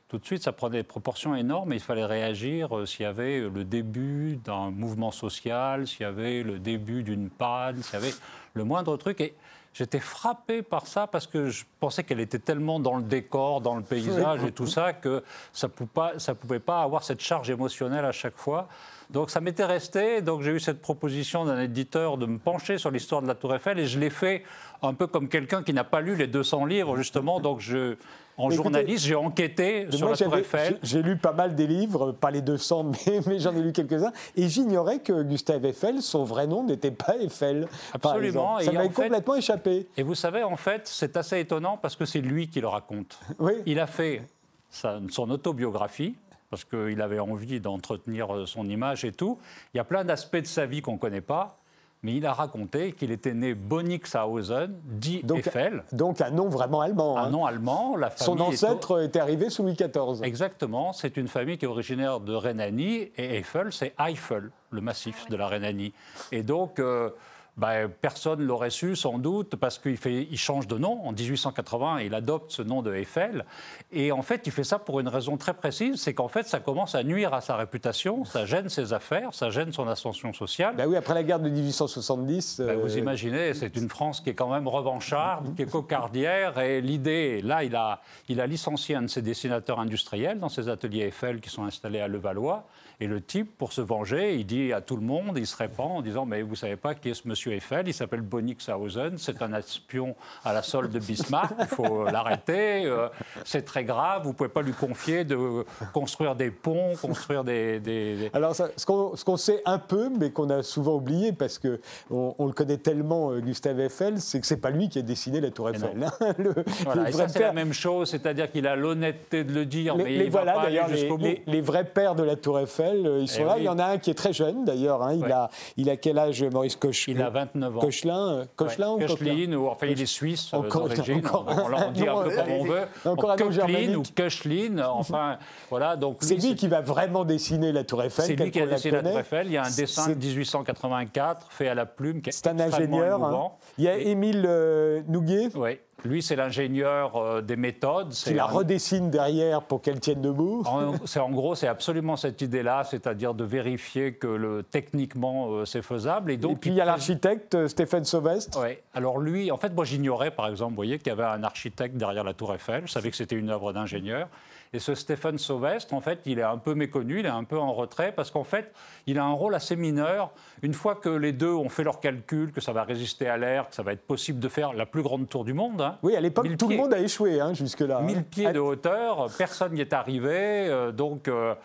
[0.08, 3.06] tout de suite, ça prenait des proportions énormes et il fallait réagir euh, s'il y
[3.06, 7.98] avait le début d'un mouvement social, s'il y avait le début d'une panne, s'il y
[7.98, 8.14] avait
[8.54, 9.22] le moindre truc.
[9.22, 9.34] Et
[9.74, 13.76] j'étais frappé par ça parce que je pensais qu'elle était tellement dans le décor, dans
[13.76, 18.12] le paysage et tout ça que ça ne pouvait pas avoir cette charge émotionnelle à
[18.12, 18.68] chaque fois.
[19.10, 22.90] Donc ça m'était resté, donc j'ai eu cette proposition d'un éditeur de me pencher sur
[22.90, 24.44] l'histoire de la Tour Eiffel et je l'ai fait
[24.82, 27.40] un peu comme quelqu'un qui n'a pas lu les 200 livres justement.
[27.40, 27.96] Donc je,
[28.38, 30.80] en journaliste, j'ai enquêté sur la Tour Eiffel.
[30.82, 34.12] J'ai lu pas mal des livres, pas les 200, mais, mais j'en ai lu quelques-uns.
[34.36, 37.68] Et j'ignorais que Gustave Eiffel, son vrai nom n'était pas Eiffel.
[37.94, 38.60] Absolument.
[38.60, 39.63] Ça m'avait complètement échappé.
[39.68, 43.20] Et vous savez, en fait, c'est assez étonnant parce que c'est lui qui le raconte.
[43.40, 43.54] Oui.
[43.66, 44.24] Il a fait
[44.70, 46.16] son autobiographie
[46.50, 49.40] parce qu'il avait envie d'entretenir euh, son image et tout.
[49.74, 51.58] Il y a plein d'aspects de sa vie qu'on ne connaît pas.
[52.04, 55.86] Mais il a raconté qu'il était né Bonixhausen, dit Eiffel.
[55.94, 57.18] Donc un nom vraiment allemand.
[57.18, 57.30] Un hein.
[57.30, 57.96] nom allemand.
[57.96, 60.22] La Son ancêtre était arrivé sous Louis XIV.
[60.22, 60.92] Exactement.
[60.92, 63.10] C'est une famille qui est originaire de Rhénanie.
[63.18, 65.94] Et Eiffel, c'est Eiffel, le massif de la Rhénanie.
[66.32, 66.80] Et donc.
[66.80, 67.10] Euh,
[67.56, 71.06] ben, personne ne l'aurait su sans doute parce qu'il il change de nom.
[71.06, 73.46] En 1880, il adopte ce nom de Eiffel.
[73.92, 76.60] Et en fait, il fait ça pour une raison très précise, c'est qu'en fait, ça
[76.60, 80.76] commence à nuire à sa réputation, ça gêne ses affaires, ça gêne son ascension sociale.
[80.76, 82.62] Ben oui, après la guerre de 1870...
[82.62, 86.60] Ben, vous euh, imaginez, c'est une France qui est quand même revancharde, qui est cocardière.
[86.60, 90.70] Et l'idée, là, il a, il a licencié un de ses dessinateurs industriels dans ses
[90.70, 92.66] ateliers Eiffel qui sont installés à Levallois.
[93.00, 95.92] Et le type, pour se venger, il dit à tout le monde, il se répand
[95.92, 97.88] en disant Mais vous savez pas qui est ce monsieur Eiffel?
[97.88, 103.08] Il s'appelle Bonixhausen, c'est un espion à la solde de Bismarck, il faut l'arrêter, euh,
[103.46, 108.30] c'est très grave, vous pouvez pas lui confier de construire des ponts, construire des.
[108.34, 108.86] Alors, ce
[109.24, 113.32] qu'on sait un peu, mais qu'on a souvent oublié, parce qu'on on le connaît tellement,
[113.32, 116.04] euh, Gustave Eiffel, c'est que c'est pas lui qui a dessiné la Tour Eiffel.
[116.04, 116.34] Hein.
[116.38, 116.54] le,
[116.84, 120.32] voilà, ça, c'est la même chose, c'est-à-dire qu'il a l'honnêteté de le dire, mais, il
[120.32, 123.56] voilà, d'ailleurs, les, les vrais pères de la Tour Eiffel, euh, ils sont eh là.
[123.58, 125.02] Il y en a un qui est très jeune d'ailleurs.
[125.04, 125.14] Hein.
[125.16, 127.14] Il, a, il a quel âge, Maurice Cochelin?
[127.14, 127.80] Il a 29 ans.
[127.80, 129.54] Cochelin, Cochelin ou Cochelin?
[129.54, 131.22] Ou enfin il est suisse encore, d'origine.
[131.34, 132.82] On, dit un peu comme on veut.
[133.06, 134.84] Encore Cochelin ou Cochelin.
[134.88, 135.38] Enfin
[135.70, 135.96] voilà.
[135.96, 138.26] Donc c'est lui qui va vraiment dessiner la Tour Eiffel.
[138.26, 139.48] C'est lui qui a dessiné la Tour Eiffel.
[139.48, 142.22] Il y a un dessin de 1884 fait à la plume.
[142.30, 143.24] C'est un ingénieur.
[143.24, 143.52] Hein.
[143.78, 145.50] Il y a Émile euh, Nouguet.
[145.56, 145.80] Oui.
[146.06, 148.12] Lui, c'est l'ingénieur euh, des méthodes.
[148.12, 150.64] Qui la redessine derrière pour qu'elle tienne debout.
[150.66, 155.82] En, en gros, c'est absolument cette idée-là, c'est-à-dire de vérifier que le, techniquement euh, c'est
[155.82, 156.32] faisable.
[156.32, 158.60] Et, donc, puis il y a l'architecte euh, Stéphane Sauvestre.
[158.62, 158.78] Oui.
[158.94, 161.96] Alors lui, en fait, moi j'ignorais, par exemple, vous voyez, qu'il y avait un architecte
[161.96, 162.84] derrière la Tour Eiffel.
[162.86, 164.28] Je savais que c'était une œuvre d'ingénieur.
[164.74, 167.60] Et ce Stéphane Sauvestre, en fait, il est un peu méconnu, il est un peu
[167.60, 168.74] en retrait, parce qu'en fait,
[169.06, 170.32] il a un rôle assez mineur.
[170.64, 173.70] Une fois que les deux ont fait leurs calculs, que ça va résister à l'air,
[173.70, 175.82] que ça va être possible de faire la plus grande tour du monde.
[175.82, 175.98] Hein.
[176.02, 178.02] oui, à l'époque, tout le monde a échoué hein, jusque-là.
[178.02, 178.24] 1000 hein.
[178.30, 180.68] pieds de hauteur, personne n'y est arrivé.
[180.68, 181.28] Euh, donc.
[181.28, 181.56] Euh,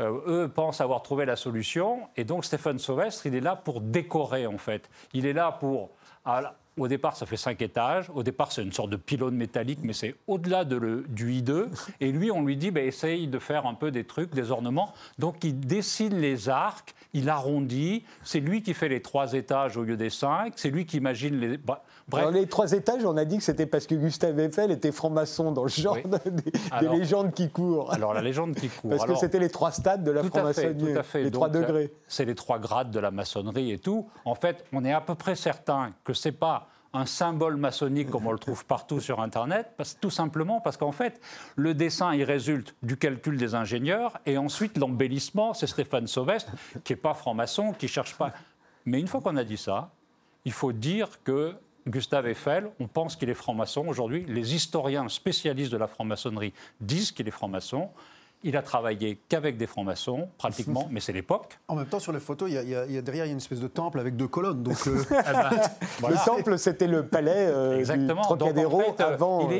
[0.00, 2.08] euh, eux pensent avoir trouvé la solution.
[2.16, 4.88] Et donc Stéphane Sauvestre, il est là pour décorer, en fait.
[5.12, 5.90] Il est là pour
[6.78, 8.10] au départ, ça fait cinq étages.
[8.14, 11.66] Au départ, c'est une sorte de pylône métallique, mais c'est au-delà de du I2.
[12.00, 14.94] Et lui, on lui dit, bah, essaye de faire un peu des trucs, des ornements.
[15.18, 18.04] Donc, il dessine les arcs, il arrondit.
[18.22, 20.54] C'est lui qui fait les trois étages au lieu des cinq.
[20.56, 21.58] C'est lui qui imagine les.
[21.58, 22.30] Bah, bref.
[22.32, 25.64] les trois étages, on a dit que c'était parce que Gustave Eiffel était franc-maçon dans
[25.64, 27.92] le genre des, légendes qui courent.
[27.92, 28.90] Alors, la légende qui court.
[28.90, 30.94] parce que c'était les trois stades de la franc-maçonnerie.
[31.14, 31.92] Les trois degrés.
[32.08, 34.08] C'est les trois grades de la maçonnerie et tout.
[34.24, 38.26] En fait, on est à peu près certain que c'est pas un symbole maçonnique comme
[38.26, 41.20] on le trouve partout sur Internet, parce, tout simplement parce qu'en fait,
[41.56, 46.52] le dessin, il résulte du calcul des ingénieurs, et ensuite l'embellissement, c'est Stéphane Sauvestre,
[46.84, 48.32] qui n'est pas franc-maçon, qui cherche pas...
[48.84, 49.90] Mais une fois qu'on a dit ça,
[50.44, 51.54] il faut dire que
[51.86, 53.86] Gustave Eiffel, on pense qu'il est franc-maçon.
[53.88, 57.90] Aujourd'hui, les historiens spécialistes de la franc-maçonnerie disent qu'il est franc-maçon.
[58.44, 61.58] Il a travaillé qu'avec des francs-maçons, pratiquement, mais c'est l'époque.
[61.68, 63.60] En même temps, sur les photos, il y, a, derrière, il y a une espèce
[63.60, 64.62] de temple avec deux colonnes.
[64.62, 65.50] Donc, euh, ah
[66.00, 68.22] bah, Le temple, c'était le palais euh, Exactement.
[68.22, 69.50] du Trocadéro donc, en fait, euh, avant.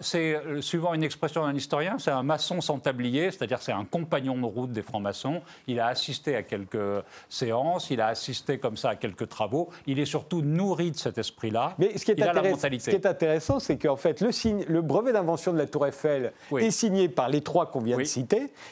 [0.00, 4.36] C'est, suivant une expression d'un historien, c'est un maçon sans tablier, c'est-à-dire c'est un compagnon
[4.36, 5.42] de route des francs-maçons.
[5.66, 9.70] Il a assisté à quelques séances, il a assisté comme ça à quelques travaux.
[9.86, 11.74] Il est surtout nourri de cet esprit-là.
[11.78, 14.30] Mais ce qui est, intéressant, ce qui est intéressant, c'est qu'en fait, le,
[14.68, 18.04] le brevet d'invention de la Tour Eiffel est signé par les trois qu'on vient de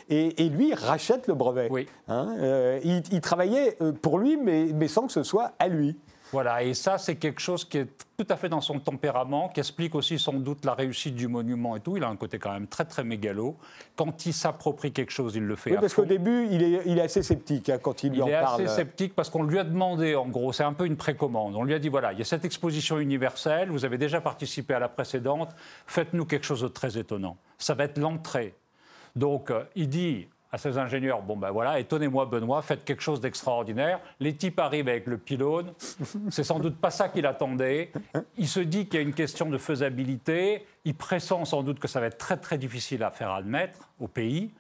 [0.09, 1.69] et, lui rachète le brevet.
[2.09, 5.97] Hein, euh, il, travaillait euh, pour lui, mais, mais, sans que ce soit à lui.
[6.35, 9.61] Voilà, et ça, c'est quelque chose qui est tout à fait dans son tempérament, qui
[9.61, 11.97] explique aussi sans doute la réussite du monument et tout.
[11.97, 13.57] Il a un côté quand même très, très mégalo.
[13.95, 16.83] Quand il s'approprie quelque chose, il le fait Oui, à parce qu'au début, il est,
[16.87, 18.63] il est assez sceptique hein, quand il lui Il en est parle.
[18.63, 21.55] assez sceptique parce qu'on lui a demandé, en gros, c'est un peu une précommande.
[21.55, 24.75] On lui a dit voilà, il y a cette exposition universelle, vous avez déjà participé
[24.75, 25.51] à la précédente,
[25.87, 27.37] faites-nous quelque chose de très étonnant.
[27.59, 28.55] Ça va être l'entrée.
[29.17, 33.21] Donc, euh, il dit à ses ingénieurs bon ben voilà, étonnez-moi Benoît, faites quelque chose
[33.21, 33.99] d'extraordinaire.
[34.21, 35.73] Les types arrivent avec le pylône,
[36.31, 37.91] c'est sans doute pas ça qu'il attendait.
[38.39, 41.89] Il se dit qu'il y a une question de faisabilité, il pressent sans doute que
[41.89, 44.53] ça va être très très difficile à faire admettre au pays.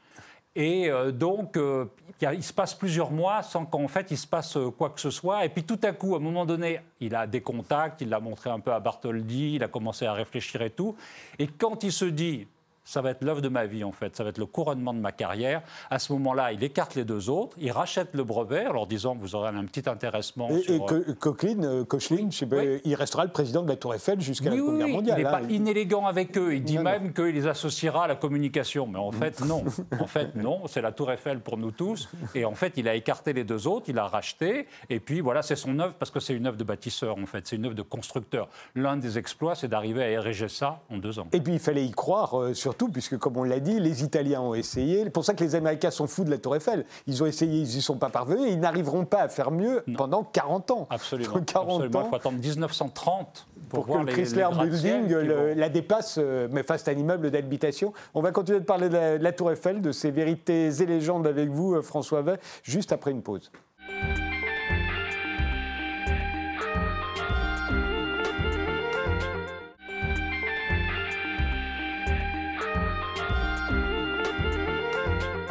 [0.56, 1.86] Et euh, donc, euh,
[2.20, 5.44] il, se passe plusieurs mois sans qu'en fait il se passe quoi que ce soit.
[5.44, 8.20] Et puis tout à coup, à un moment donné, il a des contacts, il l'a
[8.20, 10.96] montré un peu à Bartholdi, il a commencé à réfléchir et tout.
[11.38, 12.46] Et quand il se dit,
[12.84, 14.98] ça va être l'œuvre de ma vie en fait, ça va être le couronnement de
[14.98, 18.72] ma carrière, à ce moment-là, il écarte les deux autres, il rachète le brevet en
[18.72, 20.48] leur disant, vous aurez un petit intéressement.
[20.50, 22.80] Et, sur, et euh, Coqueline, euh, Oui.
[22.84, 25.18] il restera le président de la Tour Eiffel jusqu'à Oui, la Seconde Guerre mondiale.
[25.18, 25.32] il n'est hein.
[25.32, 26.54] pas inélégant avec eux.
[26.54, 28.86] Il dit Non, même qu'il les associera à la communication.
[28.86, 29.64] Mais en fait, non.
[30.00, 30.62] En fait, non.
[30.66, 32.08] C'est la Tour Eiffel pour nous tous.
[32.34, 34.66] Et en fait, il a écarté les deux autres, il a racheté.
[34.90, 37.46] Et puis voilà, c'est son œuvre parce que c'est une œuvre de bâtisseur, en fait.
[37.46, 38.48] C'est une œuvre de constructeur.
[38.74, 41.28] L'un des exploits, c'est d'arriver à ériger ça en deux ans.
[41.32, 44.40] Et puis il fallait y croire, euh, surtout, puisque comme on l'a dit, les Italiens
[44.40, 45.04] ont essayé.
[45.04, 46.84] C'est pour ça que les Américains sont fous de la Tour Eiffel.
[47.06, 49.84] Ils ont essayé, ils n'y sont pas parvenus, et ils n'arriveront pas à faire mieux
[49.96, 50.86] pendant 40 ans.
[50.90, 51.40] Absolument.
[51.46, 51.98] 40 Absolument.
[52.00, 52.02] ans.
[52.06, 56.16] Il faut attendre 1930 pour, pour que le les, Chrysler les Building le- la dépasse,
[56.18, 57.92] euh, mais face à un immeuble d'habitation.
[58.12, 60.86] On va continuer de parler de la, de la Tour Eiffel, de ses vérités et
[60.86, 63.52] légendes avec vous, euh, François Vey, juste après une pause.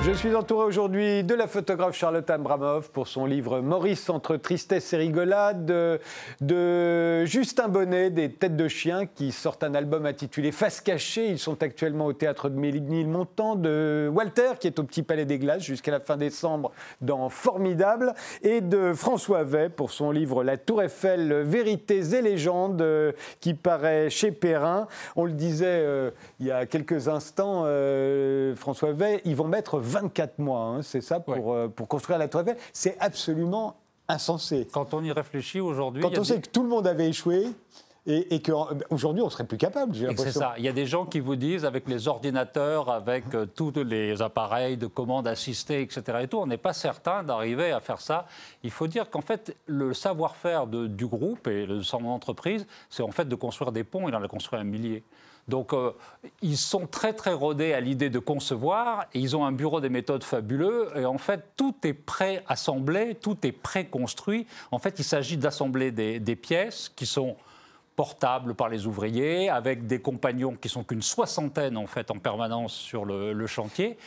[0.06, 4.92] Je suis entouré aujourd'hui de la photographe Charlotte Abramov pour son livre Maurice entre tristesse
[4.92, 5.66] et rigolade,
[6.42, 11.30] de, Justin Bonnet des Têtes de Chien qui sortent un album intitulé Face cachée.
[11.30, 15.40] Ils sont actuellement au théâtre de Ménilmontant, de Walter qui est au Petit Palais des
[15.40, 20.58] Glaces jusqu'à la fin décembre dans Formidable et de François Vey pour son livre La
[20.58, 24.88] Tour Eiffel, Vérités et légendes euh, qui paraît chez Perrin.
[25.16, 26.12] On le disait euh,
[26.42, 31.02] il y a quelques instants, euh, François Vey, ils vont mettre 24 mois, hein, c'est
[31.02, 32.58] ça, pour, euh, pour construire la Tour Eiffel.
[32.72, 33.78] C'est absolument
[34.08, 34.68] insensé.
[34.72, 36.02] Quand on y réfléchit aujourd'hui.
[36.02, 37.48] Quand on des- sait que tout le monde avait échoué
[38.06, 40.40] et, et qu'aujourd'hui on serait plus capable, j'ai que C'est l'impression.
[40.42, 40.54] ça.
[40.58, 44.22] Il y a des gens qui vous disent, avec les ordinateurs, avec euh, tous les
[44.22, 46.04] appareils de commande assistée, etc.
[46.24, 48.26] Et tout, on n'est pas certain d'arriver à faire ça.
[48.64, 53.12] Il faut dire qu'en fait, le savoir-faire du groupe et de son entreprise, c'est en
[53.12, 54.10] fait de construire des ponts.
[54.10, 55.02] Il en a construit un millier.
[55.48, 55.92] Donc, euh,
[56.42, 59.06] ils sont très, très rodés à l'idée de concevoir.
[59.14, 60.90] Et ils ont un bureau des méthodes fabuleux.
[60.96, 64.48] Et en fait, tout est pré-assemblé, tout est pré-construit.
[64.72, 67.36] En fait, il s'agit d'assembler des, des pièces qui sont
[67.96, 72.74] portables par les ouvriers, avec des compagnons qui sont qu'une soixantaine en fait en permanence
[72.74, 73.98] sur le, le chantier.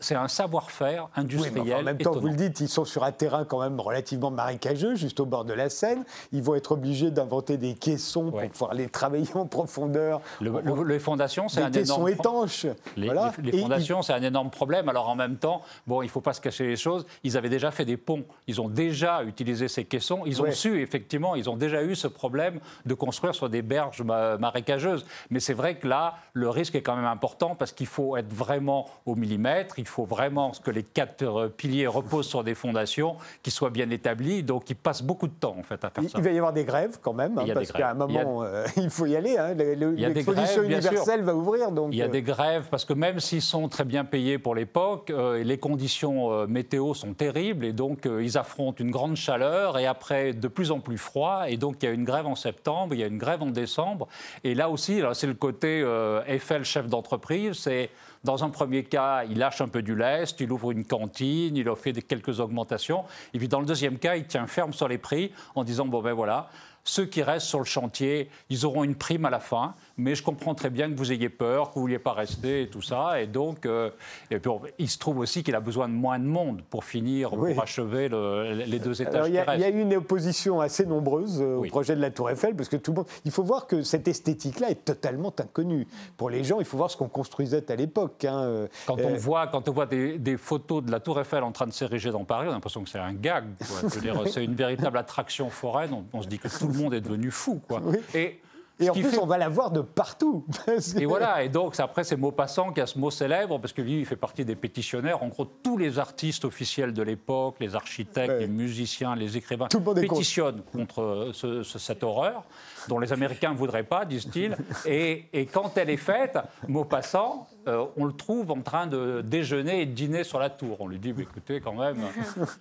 [0.00, 1.60] C'est un savoir-faire Oui, industriel.
[1.72, 4.30] enfin, en même temps, vous le dites, ils sont sur un terrain quand même relativement
[4.30, 6.04] marécageux, juste au bord de la Seine.
[6.32, 8.42] Ils vont être obligés d'inventer des caissons Ouais.
[8.44, 10.20] pour pouvoir les travailler en profondeur.
[10.40, 12.08] Le- le- les fondations, c'est un énorme.
[12.08, 12.66] étanches.
[12.96, 13.32] Les, Voilà.
[13.42, 14.88] les- fondations, c'est un énorme problème.
[14.88, 17.04] Alors en même temps, bon, il ne faut pas se cacher les choses.
[17.22, 18.24] Ils avaient déjà fait des ponts.
[18.46, 20.22] Ils ont déjà utilisé ces caissons.
[20.26, 24.02] Ils ont su, effectivement, ils ont déjà eu ce problème de construire sur des berges
[24.02, 25.04] ma- marécageuses.
[25.30, 28.32] Mais c'est vrai que là, le risque est quand même important parce qu'il faut être
[28.32, 29.78] vraiment au millimètre.
[29.78, 33.90] Il faut vraiment que les quatre euh, piliers reposent sur des fondations qui soient bien
[33.90, 34.42] établies.
[34.42, 36.18] Donc, ils passent beaucoup de temps, en fait, à faire Il, ça.
[36.18, 38.10] il va y avoir des grèves quand même, hein, parce qu'à un grèves.
[38.10, 39.36] Il a- moment, euh, il faut y aller.
[39.36, 39.54] hein.
[39.54, 41.70] L'exposition universelle va ouvrir.
[41.70, 44.38] Donc, Il y a euh, des grèves parce que même s'ils sont très bien payés
[44.38, 49.16] pour l'époque, euh, les conditions euh, météo sont terribles et donc ils affrontent une grande
[49.16, 52.26] chaleur et après de plus en plus froid et donc il y a une grève
[52.26, 54.06] en septembre, il y a une grève en décembre
[54.44, 57.90] et là aussi c'est le côté euh, Eiffel chef d'entreprise, c'est
[58.22, 61.68] dans un premier cas, il lâche un peu du lest, il ouvre une cantine, il
[61.92, 63.04] des- quelques augmentations.
[63.34, 66.00] Et puis dans le deuxième cas, il tient ferme sur les prix en disant bon
[66.00, 66.48] ben voilà,
[66.84, 70.22] ceux qui restent sur le chantier, ils auront une prime à la fin, mais je
[70.22, 72.82] comprends très bien que vous ayez peur, que vous ne vouliez pas rester et tout
[72.82, 73.20] ça.
[73.22, 73.90] Et donc, euh,
[74.30, 77.32] et puis, il se trouve aussi qu'il a besoin de moins de monde pour finir,
[77.32, 77.54] Oui.
[77.54, 79.76] pour achever le- les deux étages il, y a, qui il y a restent.
[79.78, 82.90] eu une opposition assez nombreuse euh, au projet de la Tour Eiffel, parce que tout
[82.92, 83.06] le monde.
[83.24, 85.86] Il faut voir que cette esthétique-là est totalement inconnue.
[86.18, 88.24] Pour les gens, il faut voir ce qu'on construisait à l'époque.
[88.26, 91.42] hein, euh, Quand on voit, quand on voit des, des photos de la Tour Eiffel
[91.44, 93.44] en train de s'ériger dans Paris, on a l'impression que c'est un gag.
[94.30, 95.92] c'est une véritable attraction foraine.
[95.94, 97.60] On, on se dit que tout le monde est devenu fou.
[97.66, 97.82] Quoi.
[98.14, 98.40] Et
[98.80, 100.44] Et en plus, on va la voir de partout.
[100.98, 104.00] Et voilà, et donc après, c'est Maupassant qui a ce mot célèbre, parce que lui,
[104.00, 105.22] il fait partie des pétitionnaires.
[105.22, 110.62] En gros, tous les artistes officiels de l'époque, les architectes, les musiciens, les écrivains, pétitionnent
[110.72, 111.30] contre
[111.64, 112.44] cette horreur
[112.88, 114.56] dont les Américains ne voudraient pas, disent-ils.
[114.86, 119.82] Et, et, quand elle est faite, Maupassant, euh, on le trouve en train de déjeuner
[119.82, 120.76] et de dîner sur la tour.
[120.80, 121.96] On lui dit, écoutez, quand même,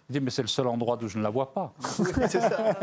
[0.09, 1.73] il dit, mais c'est le seul endroit où je ne la vois pas.
[1.79, 2.75] c'est ça.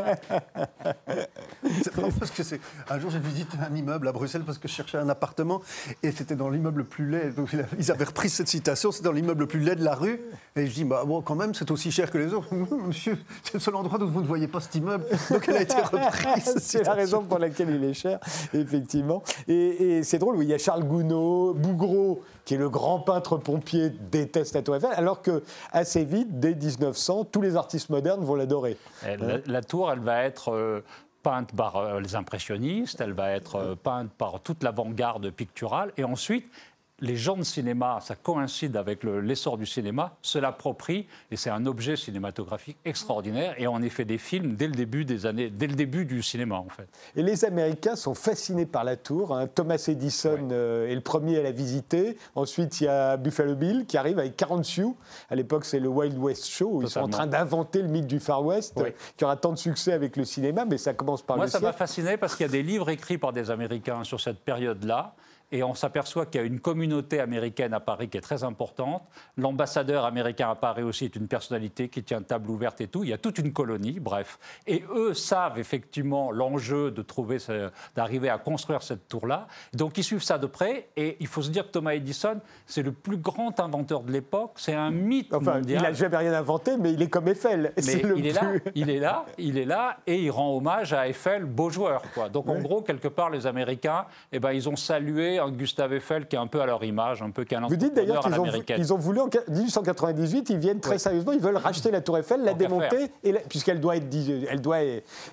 [2.19, 2.61] parce que c'est...
[2.89, 5.63] Un jour, j'ai visité un immeuble à Bruxelles parce que je cherchais un appartement
[6.03, 7.31] et c'était dans l'immeuble le plus laid.
[7.31, 10.21] Donc, ils avaient repris cette citation, c'est dans l'immeuble le plus laid de la rue.
[10.57, 12.55] Et je dis, bah, bon, quand même, c'est aussi cher que les autres.
[12.87, 15.05] Monsieur, c'est le seul endroit où vous ne voyez pas cet immeuble.
[15.31, 16.55] Donc elle a été reprise.
[16.59, 18.19] c'est la raison pour laquelle il est cher,
[18.53, 19.23] effectivement.
[19.49, 21.61] Et, c'est drôle, il y a Charles Gounod,
[22.45, 25.43] Qui est le grand peintre pompier, déteste la Tour Eiffel, alors que
[25.73, 28.77] assez vite, dès 1900, tous les artistes modernes vont l'adorer.
[29.47, 30.83] La, tour, elle va être euh,
[31.23, 36.05] peinte par euh, les impressionnistes, elle va être euh, peinte par toute l'avant-garde picturale, et
[36.05, 36.51] ensuite,
[37.01, 41.67] les gens de cinéma, ça coïncide avec l'essor du cinéma, se l'approprient et c'est un
[41.67, 45.67] objet cinématographique extraordinaire et on en fait des films dès le début des années, dès
[45.67, 46.89] le début du cinéma en fait.
[47.17, 49.37] Et les Américains sont fascinés par la tour.
[49.37, 49.47] Hein.
[49.47, 52.17] Thomas Edison euh, est le premier à la visiter.
[52.35, 54.97] Ensuite, il y a Buffalo Bill qui arrive avec 40 sioux.
[55.31, 56.81] À l'époque, c'est le Wild West Show.
[56.83, 58.81] Ils sont en train d'inventer le mythe du Far West
[59.17, 61.61] qui aura tant de succès avec le cinéma, mais ça commence par Moi, le Moi,
[61.61, 64.41] ça m'a fasciné parce qu'il y a des livres écrits par des Américains sur cette
[64.41, 65.15] période-là
[65.53, 69.03] et on s'aperçoit qu'il y a une communauté américaine à Paris qui est très importante.
[69.37, 73.03] L'ambassadeur américain à Paris aussi est une personnalité qui tient table ouverte et tout.
[73.05, 74.39] Il y a toute une colonie, bref.
[74.67, 77.39] Et eux savent effectivement l'enjeu de trouver,
[77.97, 79.49] d'arriver à construire cette tour-là.
[79.73, 80.89] Donc ils suivent ça de près.
[80.97, 84.53] Et il faut se dire que Thomas Edison, c'est le plus grand inventeur de l'époque.
[84.57, 87.73] C'est un mythe enfin, Il n'a jamais rien inventé, mais il est comme Eiffel.
[87.85, 91.09] Mais il est là, il est là, il est là, et il rend hommage à
[91.09, 92.03] Eiffel, beau joueur.
[92.15, 92.29] Quoi.
[92.29, 96.37] Donc en gros, quelque part, les Américains, eh ben, ils ont salué Gustave Eiffel qui
[96.37, 98.93] est un peu à leur image, un peu qu'un Vous dites d'ailleurs qu'ils ont, ils
[98.93, 102.55] ont voulu en 1898, ils viennent très sérieusement, ils veulent racheter la Tour Eiffel, la
[102.55, 103.11] démonter,
[103.49, 104.07] puisqu'elle doit être,
[104.49, 104.79] elle doit,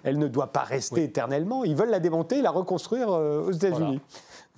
[0.04, 3.52] elle ne doit pas rester éternellement, ils veulent la démonter et la reconstruire euh, aux
[3.52, 4.00] États-Unis.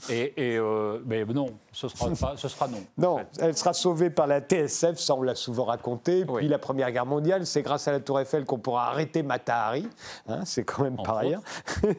[0.10, 2.80] Et, euh, mais non, ce sera, ce sera non.
[2.98, 6.26] Non, elle sera sauvée par la TSF, ça on l'a souvent raconté.
[6.26, 9.88] Puis la Première Guerre mondiale, c'est grâce à la Tour Eiffel qu'on pourra arrêter Matahari.
[10.28, 11.42] Hein, c'est quand même pas rien.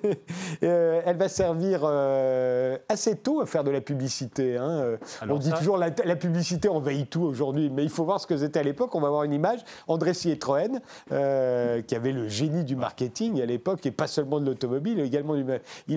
[0.62, 4.56] Euh, elle va servir euh, assez tôt à faire de la publicité.
[4.56, 4.96] Hein.
[5.28, 8.37] on dit toujours la, la publicité envahit tout aujourd'hui, mais il faut voir ce que
[8.37, 8.94] c'était à l'époque.
[8.94, 9.61] On va voir une image.
[9.88, 15.00] André Citroën, qui avait le génie du marketing à l'époque, et pas seulement de l'automobile,
[15.00, 15.44] également du.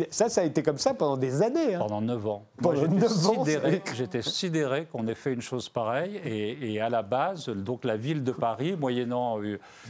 [0.09, 1.75] ça, ça a été comme ça pendant des années.
[1.75, 1.79] Hein.
[1.79, 2.45] Pendant 9 ans.
[3.95, 6.19] J'étais sidéré, qu'on ait fait une chose pareille.
[6.25, 9.39] Et, à la base, donc la ville de Paris, moyennant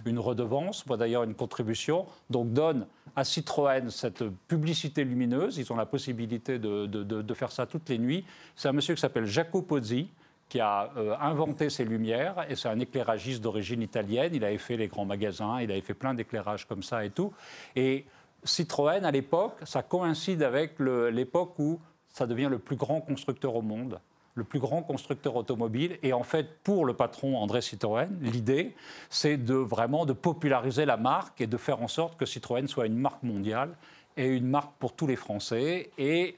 [0.06, 5.58] une redevance, moi d'ailleurs une contribution, donc donne à Citroën cette publicité lumineuse.
[5.58, 8.26] Ils ont la possibilité de, de, faire ça toutes les nuits.
[8.56, 10.08] C'est un monsieur qui s'appelle Jacopo Pozzi
[10.50, 14.36] qui a euh, inventé ces lumières, et c'est un éclairagiste d'origine italienne.
[14.36, 17.34] Il avait fait les grands magasins, il avait fait plein d'éclairages comme ça et tout.
[17.76, 18.06] Et
[18.44, 21.80] Citroën, à l'époque, ça coïncide avec l'époque où
[22.14, 24.00] ça devient le plus grand constructeur au monde,
[24.36, 25.98] le plus grand constructeur automobile.
[26.04, 28.76] Et en fait, pour le patron André Citroën, l'idée,
[29.10, 32.86] c'est de vraiment de populariser la marque et de faire en sorte que Citroën soit
[32.86, 33.76] une marque mondiale
[34.16, 35.92] et une marque pour tous les Français.
[35.98, 36.38] Et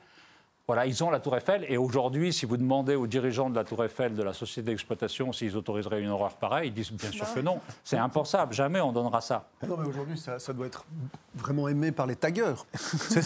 [0.68, 1.64] voilà, ils ont la Tour Eiffel.
[1.70, 5.32] Et aujourd'hui, si vous demandez aux dirigeants de la Tour Eiffel, de la société d'exploitation,
[5.32, 7.60] s'ils autoriseraient une horreur pareille, ils disent bien sûr que non.
[7.84, 8.52] C'est impensable.
[8.54, 9.48] Jamais on donnera ça.
[9.68, 10.86] Non, mais aujourd'hui, ça, doit être
[11.36, 12.66] vraiment aimé par les taggeurs.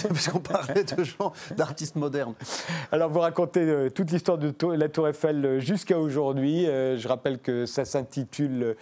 [0.10, 2.34] parce qu'on parlait de gens, d'artistes modernes.
[2.91, 6.67] Alors, vous racontez euh, toute l'histoire de la Tour Eiffel euh, jusqu'à aujourd'hui.
[6.67, 8.75] Euh, je rappelle que ça s'intitule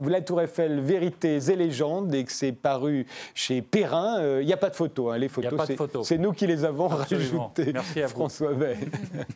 [0.00, 4.40] La Tour Eiffel, Vérités et légendes et que c'est paru chez Perrin.
[4.40, 5.14] Il n'y a pas de photos.
[5.14, 5.18] Hein.
[5.18, 7.72] Les photos, c'est nous qui les avons rajoutées.
[7.72, 8.88] Merci à François Veil.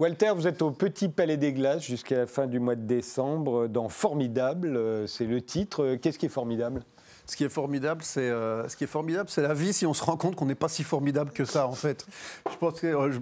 [0.00, 3.68] Walter, vous êtes au Petit Palais des Glaces jusqu'à la fin du mois de décembre
[3.68, 5.94] dans Formidable, euh, c'est le titre.
[5.94, 6.82] Qu'est-ce qui est formidable?
[7.26, 9.72] Ce qui est formidable, c'est euh, ce qui est formidable, c'est la vie.
[9.72, 12.06] Si on se rend compte qu'on n'est pas si formidable que ça, en fait.
[12.50, 13.12] Je pense que euh,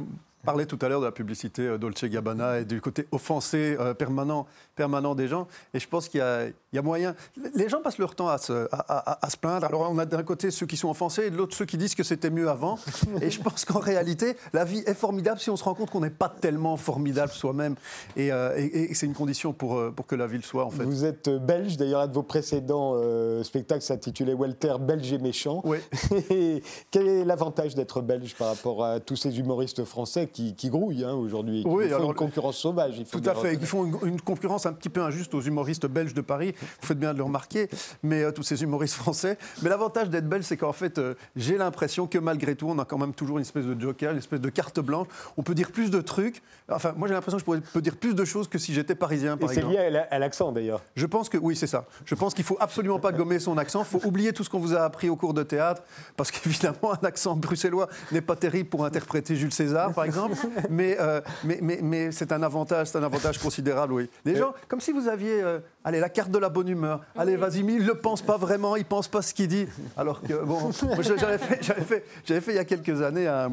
[0.45, 3.95] parlais tout à l'heure de la publicité euh, Dolce Gabbana et du côté offensé euh,
[3.95, 5.47] permanent, permanent des gens.
[5.75, 7.15] Et je pense qu'il y, a moyen.
[7.55, 9.67] Les gens passent leur temps à se, à, se plaindre.
[9.67, 11.95] Alors on a d'un côté ceux qui sont offensés et de l'autre ceux qui disent
[11.95, 12.79] que c'était mieux avant.
[13.21, 16.01] et je pense qu'en réalité, la vie est formidable si on se rend compte qu'on
[16.01, 17.77] n'est pas tellement formidable soi-même.
[18.17, 20.85] Et, euh, c'est une condition pour, pour que la ville soit en fait.
[20.85, 23.01] Vous êtes belge, d'ailleurs, un de vos précédents
[23.43, 25.63] spectacles s'intitulait Walter, belge et méchant.
[25.65, 25.79] Oui.
[26.91, 31.15] quel est l'avantage d'être belge par rapport à tous ces humoristes français qui, grouillent hein,
[31.15, 31.63] aujourd'hui.
[31.67, 32.95] Oui, font une concurrence sauvage.
[32.99, 33.55] Il faut tout à fait.
[33.55, 36.55] Ils font une, concurrence un petit peu injuste aux humoristes belges de Paris.
[36.61, 37.69] Vous faites bien de le remarquer,
[38.03, 39.39] mais tous ces humoristes français.
[39.63, 41.01] Mais l'avantage d'être belge, c'est qu'en fait,
[41.37, 44.19] j'ai l'impression que malgré tout, on a quand même toujours une espèce de joker, une
[44.19, 45.07] espèce de carte blanche.
[45.37, 46.43] On peut dire plus de trucs.
[46.71, 48.95] Enfin, moi, j'ai l'impression que je pourrais, peux dire plus de choses que si j'étais
[48.95, 50.83] parisien, par Et c'est lié à l'accent, d'ailleurs.
[50.97, 51.87] Je pense que oui, c'est ça.
[52.05, 53.81] Je pense qu'il faut absolument pas gommer son accent.
[53.81, 55.83] Il faut oublier tout ce qu'on vous a appris au cours de théâtre,
[56.17, 60.22] parce qu'évidemment, un accent bruxellois n'est pas terrible pour interpréter Jules César, par exemple.
[60.71, 64.11] Mais, euh, mais, mais, mais c'est un avantage, c'est un avantage considérable, oui.
[64.25, 67.01] Les gens, comme si vous aviez, euh, allez, la carte de la bonne humeur.
[67.17, 69.67] Allez, vas-y, il ne pense pas vraiment, il pense pas ce qu'il dit.
[69.97, 70.71] Alors que bon,
[71.01, 73.51] j'avais fait, fait, fait, il y a quelques années un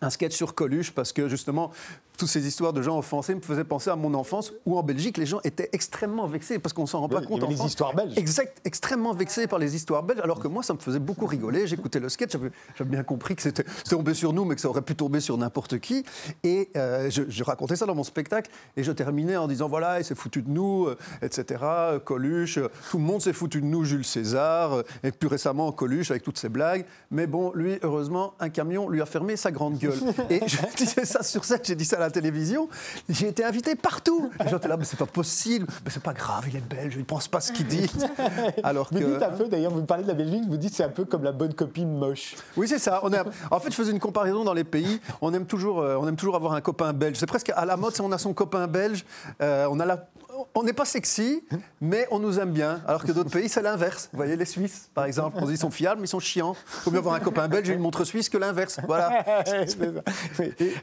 [0.00, 1.72] un sketch sur Coluche parce que justement
[2.16, 5.18] toutes ces histoires de gens offensés me faisaient penser à mon enfance où en Belgique
[5.18, 7.42] les gens étaient extrêmement vexés parce qu'on s'en rend pas compte.
[7.42, 8.16] Il y les histoires belges.
[8.16, 11.66] Exact, extrêmement vexés par les histoires belges alors que moi ça me faisait beaucoup rigoler.
[11.66, 12.32] J'écoutais le sketch,
[12.76, 15.36] j'avais bien compris que c'était tombé sur nous mais que ça aurait pu tomber sur
[15.36, 16.04] n'importe qui.
[16.42, 20.04] Et euh, je, racontais ça dans mon spectacle et je terminais en disant voilà il
[20.04, 21.62] s'est foutu de nous, euh, etc.
[22.04, 26.10] Coluche, euh, tout le monde s'est foutu de nous, Jules César et plus récemment Coluche
[26.10, 26.86] avec toutes ses blagues.
[27.10, 29.98] Mais bon lui heureusement un camion lui a fermé sa grande gueule.
[30.30, 32.68] et je disais ça sur scène, j'ai dit ça à la télévision.
[33.08, 34.30] J'ai été invité partout.
[34.40, 36.94] Les gens étaient là, mais c'est pas possible, mais c'est pas grave, il est belge,
[36.96, 37.90] il pense pas ce qu'il dit.
[38.62, 38.96] Alors que...
[38.96, 41.04] Vous dites un peu, d'ailleurs, vous parlez de la Belgique, vous dites c'est un peu
[41.04, 42.34] comme la bonne copine moche.
[42.56, 43.00] Oui, c'est ça.
[43.02, 43.20] On est...
[43.50, 45.00] En fait, je faisais une comparaison dans les pays.
[45.20, 47.16] On aime toujours, euh, on aime toujours avoir un copain belge.
[47.18, 49.04] C'est presque à la mode, si on a son copain belge,
[49.40, 50.08] euh, on a la
[50.54, 51.42] on n'est pas sexy,
[51.80, 52.82] mais on nous aime bien.
[52.86, 54.08] Alors que d'autres pays, c'est l'inverse.
[54.12, 56.54] Vous voyez, les Suisses, par exemple, on dit ils sont fiables, mais ils sont chiants.
[56.54, 58.78] Il faut mieux avoir un copain belge et une montre suisse que l'inverse.
[58.86, 59.24] Voilà.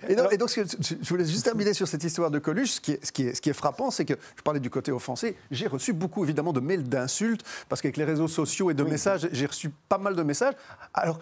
[0.07, 2.71] Et, donc, je voulais juste terminer sur cette histoire de Coluche.
[2.71, 4.69] Ce qui est, ce qui est, ce qui est frappant, c'est que je parlais du
[4.69, 5.35] côté offensé.
[5.51, 9.27] J'ai reçu beaucoup, évidemment, de mails d'insultes, parce qu'avec les réseaux sociaux et de messages,
[9.31, 10.55] j'ai reçu pas mal de messages.
[10.93, 11.19] Alors,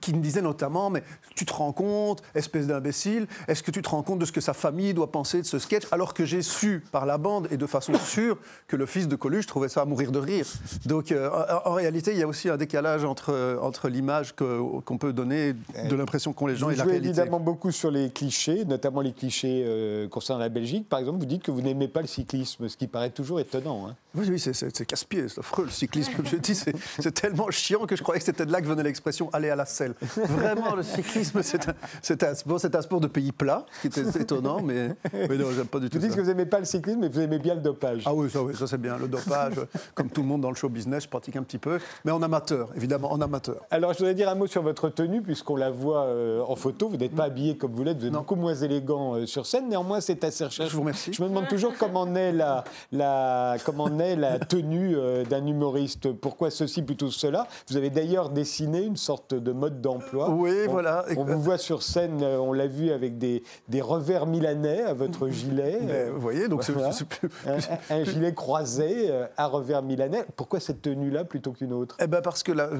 [0.00, 1.02] qui me disaient notamment, mais
[1.34, 4.40] tu te rends compte, espèce d'imbécile, est-ce que tu te rends compte de ce que
[4.40, 7.56] sa famille doit penser de ce sketch Alors que j'ai su par la bande et
[7.56, 10.46] de façon sûre que le fils de Coluche trouvait ça à mourir de rire.
[10.86, 11.30] Donc euh,
[11.64, 15.96] en, réalité, il y a aussi un décalage entre, entre l'image qu'on peut donner, de
[15.96, 17.08] l'impression qu'ont les gens et la réalité.
[17.08, 20.88] évidemment beaucoup sur les clichés, notamment les clichés euh, concernant la Belgique.
[20.88, 23.88] Par exemple, vous dites que vous n'aimez pas le cyclisme, ce qui paraît toujours étonnant.
[23.88, 23.96] Hein.
[24.14, 26.12] Oui, oui c'est casse-pied, c'est affreux le cyclisme.
[26.24, 29.28] Je dis, c'est tellement chiant que je croyais que c'était de là que venait l'expression
[29.32, 29.94] aller à la selle.
[30.16, 34.60] Vraiment, le cyclisme, c'est un, un, un, sport de pays plat, ce qui est étonnant,
[34.62, 35.98] mais, mais non, j'aime pas du tout.
[35.98, 38.02] Vous dites que vous n'aimez pas le cyclisme, mais vous aimez bien le dopage.
[38.06, 38.96] Ah oui, ça, oui, ça c'est bien.
[38.98, 39.54] Le dopage,
[39.94, 42.22] comme tout le monde dans le show business, je pratique un petit peu, mais en
[42.22, 43.62] amateur, évidemment, en amateur.
[43.70, 46.88] Alors, je voudrais dire un mot sur votre tenue, puisqu'on la voit euh, en photo.
[46.88, 49.68] Vous n'êtes pas habillé comme vous l'êtes, vous êtes beaucoup moins élégant euh, sur scène.
[49.68, 50.70] Néanmoins, c'est assez recherché.
[50.70, 51.12] Je vous remercie.
[51.12, 56.12] Je me demande toujours comment naît la, la, comment naît la tenue euh, d'un humoriste.
[56.12, 57.46] Pourquoi ceci plutôt cela?
[57.68, 60.30] Vous avez d'ailleurs dessiné une sorte de mode d'emploi.
[60.30, 61.04] Oui, voilà.
[61.16, 64.94] On vous voit sur scène, euh, on l'a vu avec des, des, revers milanais à
[64.94, 65.78] votre gilet.
[65.82, 67.28] Euh, vous voyez, donc c'est plus,
[67.90, 70.24] Un, gilet croisé euh, à revers milanais.
[70.36, 71.96] Pourquoi cette tenue-là plutôt qu'une autre?
[72.00, 72.70] Eh ben parce que la,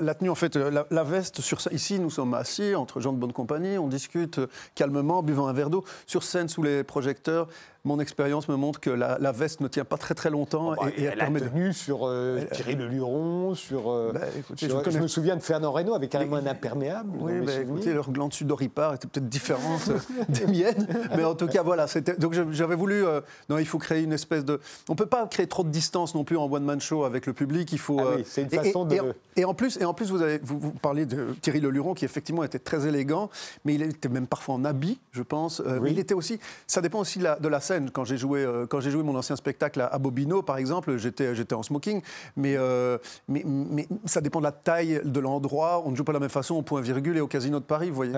[0.00, 3.32] la, tenue, en fait, la, veste sur ici, nous sommes assis entre gens de bonne
[3.32, 4.40] compagnie, on discute
[4.74, 5.84] calmement, buvant un verre d'eau.
[6.06, 7.48] Sur scène, sous les projecteurs,
[7.84, 10.72] mon expérience me montre que la, veste ne tient pas très très longtemps.
[10.72, 13.90] Oh, bah, et, elle, permet a tenu sur euh, Thierry Le Luron, sur.
[13.90, 14.20] Euh, bah,
[14.56, 17.10] je, me souviens de Fernand Reynaud avec carrément un imperméable.
[17.18, 21.48] Oui, bah, écoutez, leur gland sudoripare était peut-être différente euh, des miennes, mais en tout
[21.48, 21.86] cas voilà.
[22.18, 23.04] Donc j'avais voulu.
[23.48, 24.60] non, il faut créer une espèce de.
[24.88, 27.32] On peut pas créer trop de distance non plus en one man show avec le
[27.32, 27.72] public.
[27.72, 27.98] Il faut.
[27.98, 28.96] Ah oui, c'est une façon de.
[29.34, 32.04] Et, en plus, et en plus, vous avez vous, parlez de Thierry Le Luron qui
[32.04, 33.28] effectivement était très élégant,
[33.64, 35.60] mais il était même parfois en habit, je pense.
[35.80, 36.38] Mais il était aussi.
[36.68, 37.71] Ça dépend aussi de la, de la scène.
[37.92, 41.34] Quand j'ai joué euh, quand j'ai joué mon ancien spectacle à, Bobino, par exemple, j'étais,
[41.34, 42.02] j'étais en smoking,
[42.36, 42.98] mais, euh,
[43.28, 45.82] mais, mais, ça dépend de la taille de l'endroit.
[45.84, 47.64] On ne joue pas de la même façon au point virgule et au casino de
[47.64, 48.12] Paris, vous voyez.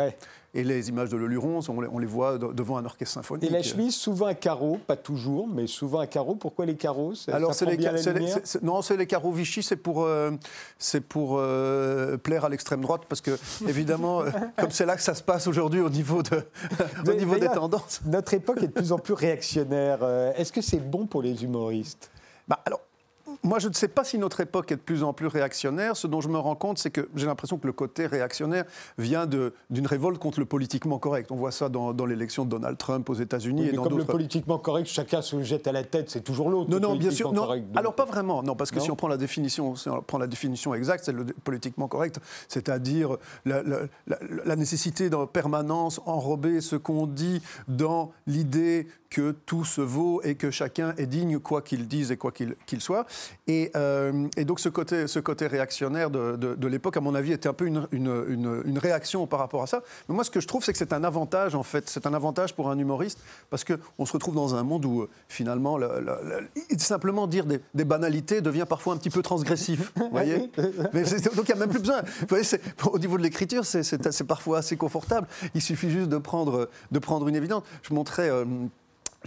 [0.54, 3.50] Et les images de Le Luron, on les, voit devant un orchestre symphonique.
[3.50, 6.36] Et la chemise, souvent à carreaux, pas toujours, mais souvent à carreaux.
[6.36, 7.12] Pourquoi les carreaux?
[7.28, 7.76] Alors, c'est les,
[8.62, 10.30] non, c'est les carreaux Vichy, c'est pour, euh,
[10.78, 11.40] c'est pour
[12.22, 13.36] plaire à l'extrême droite, parce que,
[13.68, 14.22] évidemment,
[14.56, 16.42] comme c'est là que ça se passe aujourd'hui au niveau, de,
[17.08, 18.00] au niveau des tendances.
[18.06, 19.98] Notre époque est de plus en plus réactionnaire.
[20.02, 22.10] Euh, est-ce que c'est bon pour les humoristes?
[22.48, 22.80] Bah, alors,
[23.44, 25.96] moi, je ne sais pas si notre époque est de plus en plus réactionnaire.
[25.96, 28.64] Ce dont je me rends compte, c'est que j'ai l'impression que le côté réactionnaire
[28.96, 31.30] vient d'une révolte contre le politiquement correct.
[31.30, 34.58] On voit ça dans, l'élection de Donald Trump aux États-Unis et dans Comme le politiquement
[34.58, 36.70] correct, chacun se jette à la tête, c'est toujours l'autre.
[36.70, 37.32] Non, non, bien sûr.
[37.32, 37.48] Non.
[37.76, 40.74] Alors pas vraiment, non, parce que si on prend la définition, on prend la définition
[40.74, 43.62] exacte, c'est le politiquement correct, c'est-à-dire la,
[44.06, 50.34] la, nécessité d'en permanence enrober ce qu'on dit dans l'idée que tout se vaut et
[50.34, 53.06] que chacun est digne quoi qu'il dise et quoi qu'il soit.
[53.46, 57.32] Et, euh, et, donc ce côté, ce côté réactionnaire de, de, l'époque, à mon avis,
[57.32, 59.82] était un peu une, une, une, réaction par rapport à ça.
[60.08, 61.88] Mais moi, ce que je trouve, c'est que c'est un avantage, en fait.
[61.88, 63.18] C'est un avantage pour un humoriste,
[63.50, 65.78] parce qu'on se retrouve dans un monde où, finalement,
[66.78, 69.92] simplement dire des, des, banalités devient parfois un petit peu transgressif.
[69.96, 70.50] vous voyez?
[70.92, 72.02] Mais Donc il n'y a même plus besoin.
[72.20, 72.44] Vous voyez,
[72.84, 75.26] au niveau de l'écriture, c'est parfois assez confortable.
[75.54, 77.62] Il suffit juste de prendre, de prendre une évidence.
[77.82, 78.30] Je montrais...
[78.30, 78.44] Euh,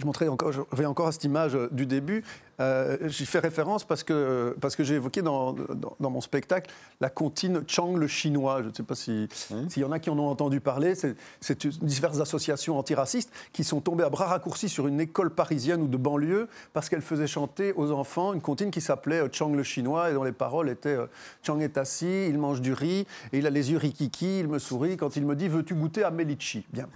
[0.00, 2.22] je montrais encore, je reviens encore à cette image du début.
[2.60, 7.08] Euh, j'y fais référence parce que, parce que j'ai évoqué dans, dans, mon spectacle la
[7.08, 8.62] comptine Chang le chinois.
[8.62, 9.28] Je ne sais pas s'il
[9.76, 10.94] y en a qui en ont entendu parler.
[10.94, 15.88] C'est diverses associations antiracistes qui sont tombées à bras raccourcis sur une école parisienne ou
[15.88, 19.62] de banlieue parce qu'elle faisait chanter aux enfants une comptine qui s'appelait euh, Chang le
[19.62, 21.06] chinois et dont les paroles étaient euh,
[21.44, 24.58] Chang est assis, il mange du riz et il a les yeux rikiki, il me
[24.58, 26.88] sourit quand il me dit veux-tu goûter à Melichi Bien.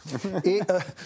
[0.44, 0.60] Et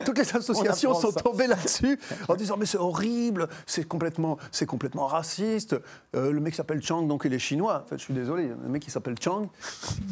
[0.04, 1.98] toutes les associations sont tombées là-dessus
[2.28, 5.76] en disant mais c'est horrible, c'est complètement c'est complètement raciste.
[6.14, 7.82] Euh, le mec s'appelle Chang, donc il est chinois.
[7.84, 9.48] En fait, je suis désolé, le mec qui s'appelle Chang,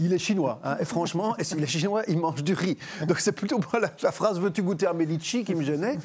[0.00, 0.60] il est chinois.
[0.64, 0.76] Hein.
[0.80, 2.76] et franchement, s'il est chinois, il mange du riz.
[3.06, 5.98] Donc c'est plutôt moi la, phrase Veux-tu goûter à Medici qui me gênait,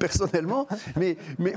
[0.00, 0.66] personnellement.
[0.96, 1.54] Mais, mais,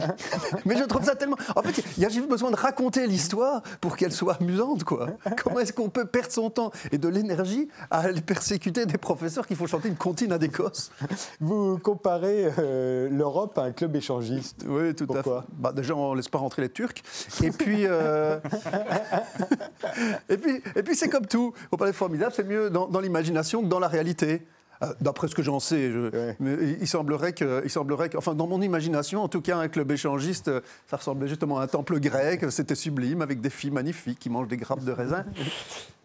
[0.66, 1.38] mais je trouve ça tellement.
[1.56, 5.10] En fait, il y a juste besoin de raconter l'histoire pour qu'elle soit amusante, quoi.
[5.44, 9.48] Comment est-ce qu'on peut perdre son temps et de l'énergie à aller persécuter des professeurs
[9.48, 10.92] qui font chanter une comptine à des gosses?
[11.40, 14.66] Vous comparez euh, l'Europe à un club échangiste.
[14.68, 15.30] Oui, tout à fait.
[15.54, 17.04] Bah, déjà, on laisse pas rentrer les Turcs.
[17.44, 18.40] Et puis, euh,
[20.30, 21.54] et puis, et puis c'est comme tout.
[21.72, 24.42] On parler formidable, c'est mieux dans, l'imagination que dans la réalité.
[24.84, 25.92] Euh, d'après ce que j'en sais,
[26.40, 29.68] mais il semblerait que, il semblerait que, enfin, dans mon imagination, en tout cas, un
[29.68, 30.50] club échangiste,
[30.88, 32.46] ça ressemblait justement à un temple grec.
[32.50, 35.24] C'était sublime, avec des filles magnifiques qui mangent des grappes de raisin.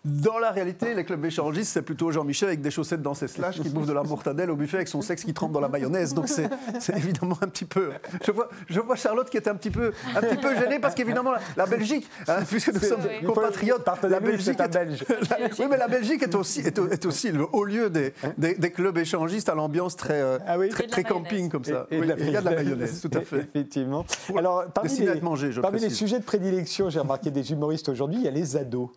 [0.06, 3.60] Dans la réalité, les clubs échangistes, c'est plutôt Jean-Michel avec des chaussettes dans ses slash
[3.60, 6.14] qui bouffe de la mortadelle au buffet avec son sexe qui trempe dans la mayonnaise.
[6.14, 6.48] Donc c'est
[6.96, 7.90] évidemment un petit peu.
[8.24, 10.94] Je vois, je vois Charlotte qui est un petit peu, un petit peu gênée parce
[10.94, 15.04] qu'évidemment la, Belgique, hein, puisque nous sommes compatriotes, la Belgique est, belge.
[15.58, 19.48] oui, mais la Belgique est aussi, est, aussi le haut lieu des, des, clubs échangistes
[19.48, 20.56] à l'ambiance très, euh, ah
[20.88, 21.88] très, camping comme ça.
[21.90, 23.38] il y a de la mayonnaise, tout à fait.
[23.38, 24.06] Effectivement.
[24.36, 28.24] Alors, parmi les, manger, parmi les sujets de prédilection, j'ai remarqué des humoristes aujourd'hui, il
[28.24, 28.90] y a les ados.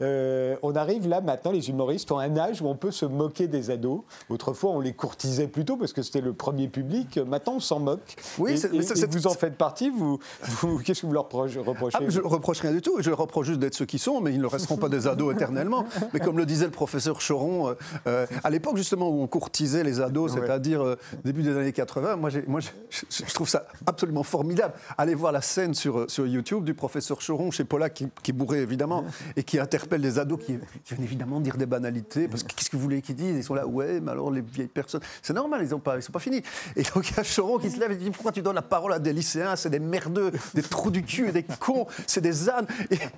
[0.00, 3.48] Euh, on arrive là maintenant, les humoristes ont un âge où on peut se moquer
[3.48, 4.02] des ados.
[4.28, 7.18] Autrefois, on les courtisait plutôt parce que c'était le premier public.
[7.18, 8.16] Maintenant, on s'en moque.
[8.38, 9.90] Oui, et, vous en faites partie.
[9.90, 10.20] Vous,
[10.84, 12.98] qu'est-ce que vous leur reprochez ah, Je ne reproche rien du tout.
[13.00, 15.34] Je leur reproche juste d'être ceux qui sont, mais ils ne resteront pas des ados
[15.34, 15.84] éternellement.
[16.14, 17.74] Mais comme le disait le professeur Choron, euh,
[18.06, 22.30] euh, à l'époque justement où on courtisait les ados, c'est-à-dire début des années 80, moi,
[22.46, 24.74] moi je, trouve ça absolument formidable.
[24.96, 28.34] Allez voir la scène sur, sur YouTube du professeur Choron chez Paula, qui, qui est
[28.34, 29.04] bourré évidemment,
[29.36, 32.70] et qui interprète interpelle des ados qui, viennent évidemment dire des banalités, parce que qu'est-ce
[32.70, 33.36] que vous voulez qu'ils disent?
[33.36, 36.12] Ils sont là, ouais, mais alors les vieilles personnes, c'est normal, ils ne pas, sont
[36.12, 36.42] pas finis.
[36.76, 38.62] Et donc il y a Choron qui se lève et dit, pourquoi tu donnes la
[38.62, 39.56] parole à des lycéens?
[39.56, 42.66] C'est des merdeux, des trous du cul, des cons, c'est des ânes.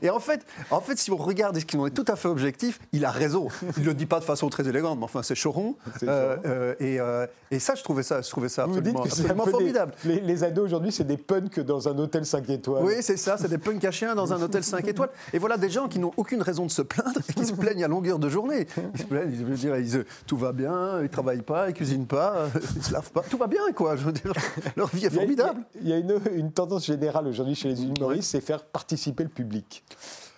[0.02, 2.80] Et, en, fait, en fait, si on regarde et qu'on est tout à fait objectif,
[2.92, 3.48] il a raison.
[3.76, 5.76] Il ne le dit pas de façon très élégante, mais enfin, c'est Choron.
[6.02, 9.92] Euh, euh, et, euh, et, ça, je trouvais ça, je trouvais ça absolument, formidable.
[10.04, 12.84] les, ados aujourd'hui, c'est des punks dans un hôtel 5 étoiles.
[12.84, 15.10] Oui, c'est ça, c'est des punks à chiens dans un hôtel 5 étoiles.
[15.32, 17.84] Et voilà des gens qui n'ont aucune raison de se plaindre et qui se plaignent
[17.84, 18.66] à longueur de journée.
[18.94, 21.76] Ils se plaignent, ils, dire, ils, tout va bien, ils ne travaillent pas, ils ne
[21.76, 23.22] cuisinent pas, ils ne se lavent pas.
[23.22, 23.96] Tout va bien, quoi.
[23.96, 24.32] Je veux dire,
[24.76, 25.62] leur vie est formidable.
[25.80, 29.28] Il y a, une, une, tendance générale aujourd'hui chez les humoristes, c'est faire participer le
[29.28, 29.84] public.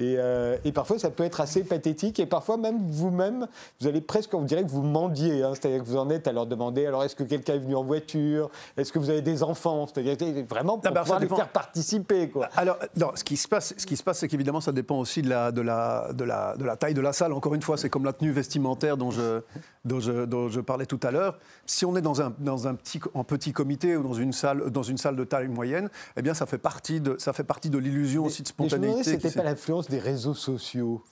[0.01, 2.19] Euh, et, parfois, ça peut être assez pathétique.
[2.21, 3.47] Et parfois, même vous-même,
[3.81, 5.43] vous allez presque, on dirait que vous mendiez.
[5.43, 5.53] Hein.
[5.55, 7.85] C'est-à-dire que vous en êtes à leur demander alors, est-ce que quelqu'un est venu en
[7.85, 8.51] voiture?
[8.77, 9.87] Est-ce que vous avez des enfants?
[9.87, 10.17] C'est-à-dire
[10.49, 12.29] vraiment pour pouvoir les faire participer.
[12.29, 12.49] Quoi.
[12.57, 15.23] Alors, non, ce qui se passe, ce qui se passe c'est qu'évidemment, ça dépend aussi
[15.23, 17.33] de la, de, la, de, la, de la taille de la salle.
[17.33, 19.41] Encore une fois, c'est comme la tenue vestimentaire dont je,
[19.85, 21.39] dont je, dont je parlais tout à l'heure.
[21.67, 24.71] Si on est dans un, dans un petit, en petit comité ou dans une, salle,
[24.71, 27.71] dans une salle de taille moyenne, eh bien, ça fait partie de, ça fait partie
[27.71, 29.03] de l'illusion aussi de spontanéité.
[29.03, 31.03] C'était pas l'influence des réseaux sociaux.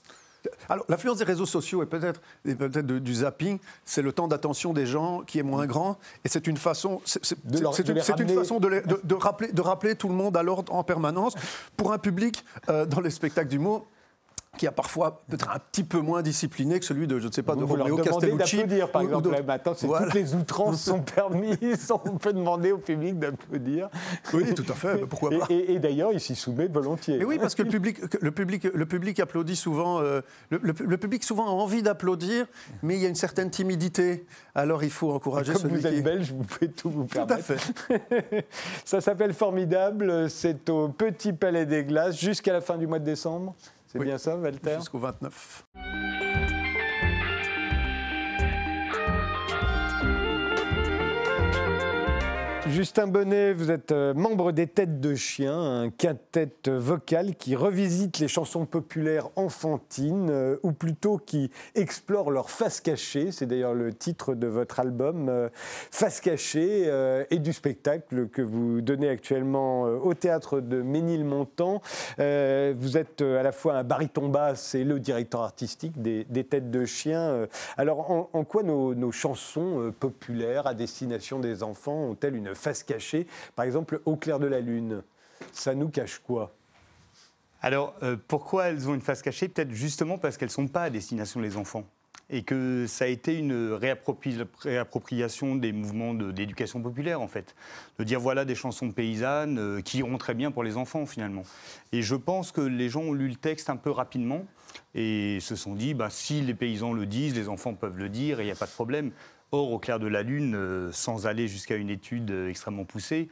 [0.68, 4.86] Alors, l'influence des réseaux sociaux et peut-être peut du zapping, c'est le temps d'attention des
[4.86, 9.52] gens qui est moins grand, et c'est une façon, c'est une, façon de, de, rappeler,
[9.52, 11.34] de rappeler tout le monde à l'ordre en permanence
[11.76, 13.86] pour un public euh, dans les spectacles d'humour
[14.60, 17.42] qui a parfois peut-être un petit peu moins discipliné que celui de, je ne sais
[17.42, 18.58] pas, de Romeo Castellucci.
[18.58, 19.30] d'applaudir, par exemple.
[19.46, 21.90] maintenant, toutes les outrances sont permises.
[22.04, 23.88] On peut demander au public d'applaudir.
[24.34, 24.98] Oui, tout à fait.
[25.06, 27.24] Pourquoi pas Et, d'ailleurs, il s'y soumet volontiers.
[27.24, 30.02] oui, parce que le public, le public, le public applaudit souvent.
[30.02, 32.44] Euh, le, public souvent a envie d'applaudir,
[32.82, 34.26] mais il y a une certaine timidité.
[34.54, 37.46] Alors, il faut encourager Comme celui vous êtes belge, vous pouvez tout vous permettre.
[37.46, 38.46] Tout à fait.
[38.84, 40.28] Ça s'appelle Formidable.
[40.28, 43.54] C'est au Petit Palais des Glaces jusqu'à la fin du mois de décembre.
[43.92, 44.76] C'est bien ça, Walter?
[44.76, 45.66] Jusqu'au 29.
[52.70, 58.20] Justin Bonnet, vous êtes euh, membre des Têtes de Chien, un quintet vocal qui revisite
[58.20, 63.32] les chansons populaires enfantines, euh, ou plutôt qui explore leur face cachée.
[63.32, 65.48] C'est d'ailleurs le titre de votre album, euh,
[65.90, 66.88] Face cachée,
[67.30, 71.82] et du spectacle que vous donnez actuellement au théâtre de Ménilmontant.
[72.18, 76.84] vous êtes à la fois un baryton basse et le directeur artistique des, Têtes de
[76.84, 77.46] Chien.
[77.76, 83.64] Alors, en, quoi nos chansons populaires à destination des enfants ont-elles une face cachée Par
[83.64, 85.02] exemple, Au clair de la lune,
[85.52, 86.54] ça nous cache quoi?
[87.62, 89.48] Alors, euh, pourquoi elles ont une face cachée?
[89.48, 91.84] Peut-être justement parce qu'elles ne sont pas à destination des enfants.
[92.32, 97.56] Et que ça a été une réappropriation des mouvements d'éducation populaire, en fait.
[97.98, 101.42] De dire voilà des chansons paysannes euh, qui iront très bien pour les enfants, finalement.
[101.92, 104.46] Et je pense que les gens ont lu le texte un peu rapidement
[104.94, 108.38] et se sont dit bah, si les paysans le disent, les enfants peuvent le dire
[108.38, 109.10] et il n'y a pas de problème.
[109.52, 113.28] Or, au clair de la Lune, euh, sans aller jusqu'à une étude euh, extrêmement poussée,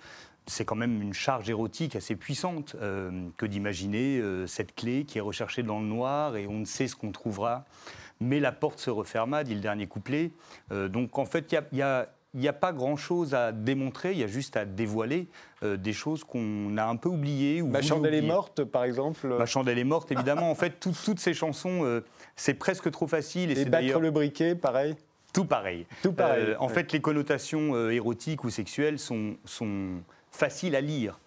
[0.48, 5.20] c'est quand même une charge érotique assez puissante euh, que d'imaginer cette clé qui est
[5.20, 7.66] recherchée dans le noir et on ne sait ce qu'on trouvera.
[8.20, 10.32] Mais la porte se referma, dit le dernier couplet.
[10.70, 11.76] donc en fait, il
[12.34, 15.28] n'y a, pas grand-chose à démontrer, il y a juste à dévoiler
[15.62, 17.60] des choses qu'on a un peu oubliées.
[17.60, 20.50] Ou Ma chandelle est morte, par exemple Ma chandelle est morte, évidemment.
[20.50, 22.02] en fait, toutes ces chansons,
[22.36, 23.50] c'est presque trop facile.
[23.50, 24.96] Et, et battre le briquet, pareil
[25.32, 25.86] tout pareil.
[26.02, 26.46] Tout pareil.
[26.48, 30.00] Euh, en fait, les connotations euh, érotiques ou sexuelles sont, sont,
[30.30, 31.18] faciles à lire.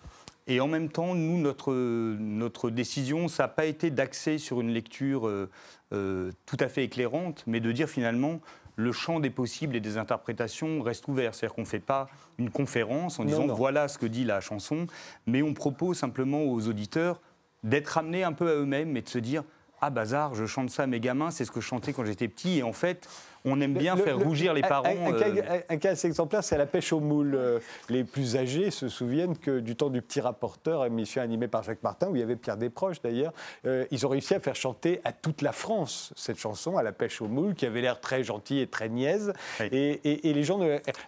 [0.47, 4.72] Et en même temps, nous, notre, notre décision, ça n'a pas été d'axer sur une
[4.72, 8.39] lecture euh, tout à fait éclairante, mais de dire finalement,
[8.76, 11.36] le champ des possibles et des interprétations reste ouvert.
[11.36, 14.88] C'est-à-dire qu'on ne fait pas une conférence en disant voilà ce que dit la chanson,
[15.28, 17.22] mais on propose simplement aux auditeurs
[17.64, 19.43] d'être amenés un peu à eux-mêmes et de se dire
[19.82, 22.28] ah bazar, je chante ça à mes gamins, c'est ce que je chantais quand j'étais
[22.28, 23.10] petit, et en fait,
[23.46, 24.86] on aime bien faire rougir les parents.
[24.88, 25.62] Euh.
[25.70, 27.36] Un, cas, assez exemplaire, c'est la pêche aux moules.
[27.36, 31.64] Euh, les plus âgés se souviennent que du temps du petit rapporteur, émission animée par
[31.64, 33.34] Jacques Martin, où il y avait Pierre Desproges d'ailleurs,
[33.66, 36.92] euh, ils ont réussi à faire chanter à toute la France cette chanson, à la
[36.92, 39.34] pêche aux moules, qui avait l'air très gentille et très niaise.
[39.60, 40.00] Et,
[40.32, 40.60] les gens.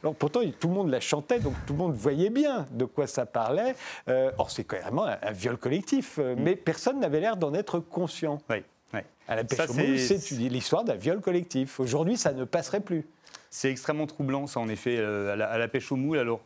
[0.02, 3.08] Alors pourtant, tout le monde la chantait, donc tout le monde voyait bien de quoi
[3.08, 3.76] ça parlait.
[4.38, 6.36] or, c'est carrément un, un, viol collectif, mm.
[6.38, 8.40] mais personne n'avait l'air d'en être conscient.
[8.50, 8.64] Oui.
[9.28, 9.60] À la pêche
[9.98, 11.80] c'est l'histoire d'un viol collectif.
[11.80, 13.06] Aujourd'hui, ça ne passerait plus.
[13.50, 16.18] C'est extrêmement troublant, ça, en effet, euh, à la, pêche au moule.
[16.18, 16.41] Alors,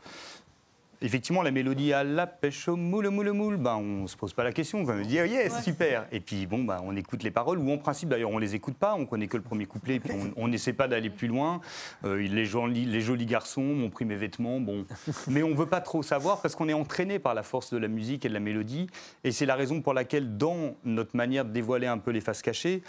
[1.02, 4.34] effectivement, la mélodie à la pêche au moule, moule, moule, ben, on ne se pose
[4.34, 6.08] pas la question, on va me dire yes, super.
[6.12, 8.56] Et puis bon, ben, on écoute les paroles, ou en principe d'ailleurs on ne les
[8.56, 11.62] écoute pas, on connaît que le premier couplet, puis on n'essaie pas d'aller plus loin.
[12.06, 14.86] Euh, les, jolis, les jolis garçons m'ont pris mes vêtements, bon.
[15.28, 17.78] Mais on ne veut pas trop savoir parce qu'on est entraîné par la force de
[17.78, 18.88] la musique et de la mélodie.
[19.24, 22.42] Et c'est la raison pour laquelle, dans notre manière de dévoiler un peu les faces
[22.42, 22.82] cachées,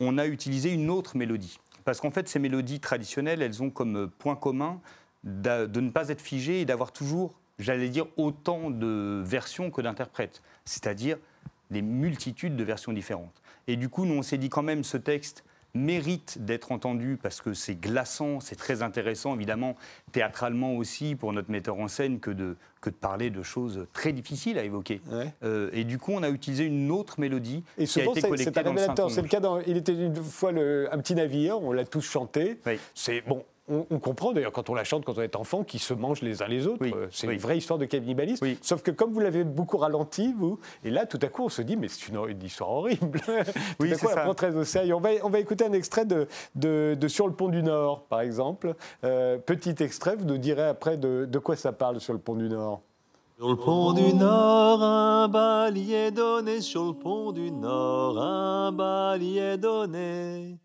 [0.00, 1.58] on a utilisé une autre mélodie.
[1.84, 4.80] Parce qu'en fait, ces mélodies traditionnelles, elles ont comme point commun
[5.22, 10.42] de ne pas être figées et d'avoir toujours j'allais dire, autant de versions que d'interprètes,
[10.64, 11.18] c'est-à-dire
[11.70, 13.42] des multitudes de versions différentes.
[13.66, 15.44] Et du coup, nous, on s'est dit quand même, ce texte
[15.74, 19.76] mérite d'être entendu parce que c'est glaçant, c'est très intéressant, évidemment,
[20.12, 24.12] théâtralement aussi, pour notre metteur en scène, que de, que de parler de choses très
[24.12, 25.00] difficiles à évoquer.
[25.42, 28.52] Euh, et du coup, on a utilisé une autre mélodie et qui a été collectée
[28.54, 31.72] c'est un C'est le cas dans Il était une fois le, un petit navire, on
[31.72, 32.56] l'a tous chanté.
[32.94, 35.94] C'est bon, on, comprend d'ailleurs quand on la chante quand on est enfant qu'ils se
[35.94, 36.84] mangent les uns les autres.
[37.10, 38.46] c'est une vraie histoire de cannibalisme.
[38.60, 41.62] Sauf que comme vous l'avez beaucoup ralenti, vous, et là tout à coup on se
[41.62, 43.20] dit mais c'est une, histoire horrible.
[43.80, 44.28] oui, c'est ça.
[44.28, 44.94] On très au sérieux.
[44.94, 48.20] On va, on va écouter un extrait de, de, Sur le pont du Nord par
[48.20, 48.74] exemple.
[49.02, 52.34] Euh, petit extrait, vous nous direz après de, de quoi ça parle sur le pont
[52.34, 52.82] du Nord.
[53.38, 56.60] Sur le pont du Nord, un balier donné.
[56.60, 60.58] Sur le pont du Nord, un balier donné.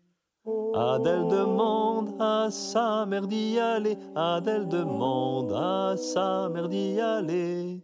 [0.46, 7.82] Adèle demande à sa mère d'y aller, Adèle demande à sa mère d'y aller.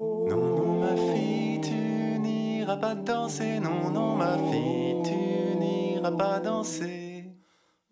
[0.00, 6.40] Non, non, ma fille, tu n'iras pas danser, non, non, ma fille, tu n'iras pas
[6.40, 7.30] danser.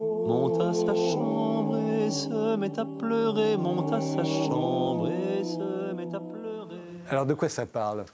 [0.01, 5.93] Monte à sa chambre et se met à pleurer, monte à sa chambre et se
[5.95, 6.81] met à pleurer.
[7.09, 8.05] Alors de quoi ça parle?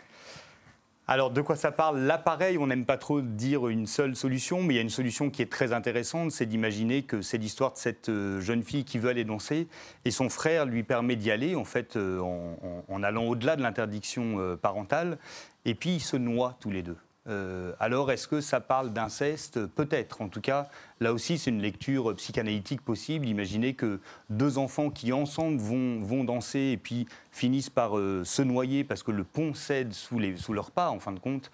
[1.10, 4.74] Alors, de quoi ça parle L'appareil, on n'aime pas trop dire une seule solution, mais
[4.74, 7.78] il y a une solution qui est très intéressante, c'est d'imaginer que c'est l'histoire de
[7.78, 9.68] cette euh, jeune fille qui veut aller danser,
[10.04, 14.38] et son frère lui permet d'y aller, en fait, euh, en, allant au-delà de l'interdiction
[14.38, 15.16] euh, parentale,
[15.64, 16.98] et puis ils se noient tous les deux.
[17.28, 20.22] Euh, alors, est-ce que ça parle d'inceste Peut-être.
[20.22, 20.68] En tout cas,
[21.00, 23.26] là aussi, c'est une lecture psychanalytique possible.
[23.26, 24.00] Imaginez que
[24.30, 29.02] deux enfants qui ensemble vont, vont danser et puis finissent par euh, se noyer parce
[29.02, 31.50] que le pont cède sous, les, sous leurs pas, en fin de compte.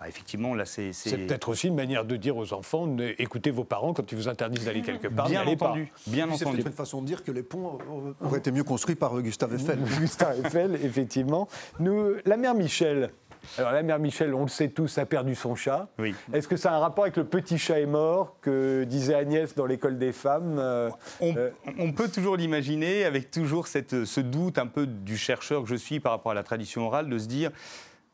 [0.00, 0.92] Bah, effectivement, là, c'est.
[0.92, 4.28] C'est peut-être aussi une manière de dire aux enfants écoutez vos parents quand ils vous
[4.28, 5.28] interdisent d'aller quelque part.
[5.28, 5.92] Bien entendu.
[6.06, 7.78] Bien C'est une façon de dire que les ponts
[8.20, 9.78] auraient été mieux construits par euh, Gustave Eiffel.
[9.98, 11.48] Gustave Eiffel, effectivement.
[11.80, 13.10] Nous, la mère Michel.
[13.56, 15.88] Alors la mère Michel, on le sait tous, a perdu son chat.
[15.98, 16.14] Oui.
[16.32, 19.54] Est-ce que ça a un rapport avec le petit chat est mort que disait Agnès
[19.54, 20.90] dans l'école des femmes euh,
[21.20, 25.62] On, euh, on peut toujours l'imaginer, avec toujours cette, ce doute un peu du chercheur
[25.62, 27.50] que je suis par rapport à la tradition orale, de se dire.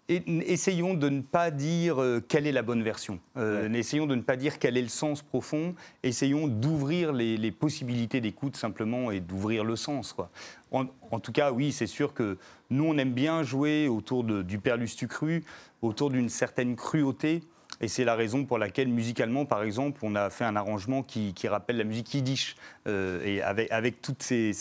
[0.08, 3.18] Et- essayons de ne pas dire euh, quelle est la bonne version.
[3.36, 5.74] Euh, Essayons de ne pas dire quel est le sens profond.
[6.02, 10.12] Essayons d'ouvrir les, les possibilités d'écoute simplement et d'ouvrir le sens.
[10.12, 10.30] Quoi.
[10.70, 12.36] En, en tout cas, oui, c'est sûr que
[12.70, 15.44] nous, on aime bien jouer autour de- du perlustu cru,
[15.82, 17.42] autour d'une certaine cruauté.
[17.80, 21.34] Et c'est la raison pour laquelle, musicalement, par exemple, on a fait un arrangement qui,
[21.48, 22.56] rappelle la musique yiddish,
[22.86, 24.52] euh, et avec, avec tous ces,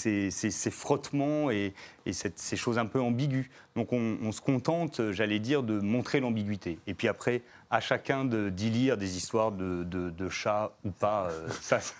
[0.71, 1.73] frottements et,
[2.11, 3.45] ces choses un peu ambiguës.
[3.75, 6.79] Donc on, on se contente, j'allais dire, de montrer l'ambiguïté.
[6.87, 7.41] Et puis après,
[7.73, 11.29] à chacun de- d'y lire des histoires de, de- de chats ou pas.
[11.31, 11.95] euh, ça, ça-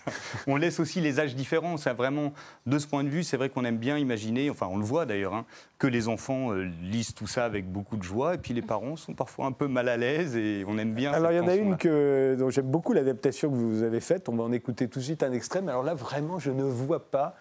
[0.46, 1.76] on laisse aussi les âges différents.
[1.76, 2.32] Ça, vraiment,
[2.66, 5.04] de ce point de vue, c'est vrai qu'on aime bien imaginer, enfin on le voit
[5.04, 5.44] d'ailleurs, hein,
[5.78, 8.94] que les enfants euh, lisent tout ça avec beaucoup de joie, et puis les parents
[8.94, 11.12] sont parfois un peu mal à l'aise, et on aime bien.
[11.12, 14.28] Alors il y en a une que, dont j'aime beaucoup l'adaptation que vous avez faite.
[14.28, 15.30] On va en écouter tout de suite un.
[15.30, 17.34] Mais alors là, vraiment, je ne vois pas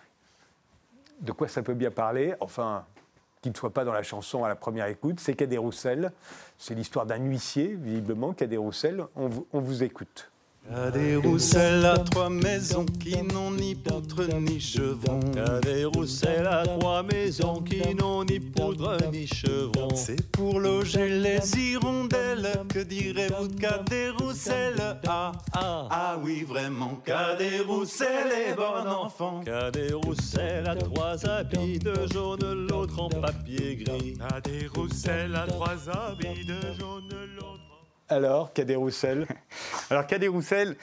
[1.22, 2.34] de quoi ça peut bien parler.
[2.40, 2.84] Enfin,
[3.44, 5.20] qui ne soit pas dans la chanson à la première écoute.
[5.20, 6.14] C'est Cadet Roussel.
[6.58, 9.04] C'est l'histoire d'un huissier, visiblement, Cadet Roussel.
[9.16, 10.33] On vous, on vous écoute.
[10.72, 15.20] Y'a des rousselles à trois maisons qui n'ont ni poutre ni chevron.
[15.36, 19.94] Y'a des rousselles à trois maisons qui n'ont ni poutre ni chevron.
[19.94, 22.50] C'est pour loger les hirondelles.
[22.70, 25.00] Que direz-vous de qu'a des rousselles?
[25.06, 29.42] Ah, ah, ah oui, vraiment, qu'a des rousselles et bon enfant.
[29.44, 34.18] Qu'a des rousselles à trois habits de jaune, l'autre en papier gris.
[34.32, 37.63] À des rousselles à trois habits de jaune, l'autre.
[38.14, 39.26] Alors, Cadet Roussel
[39.90, 40.78] Alors Cadet Roussel,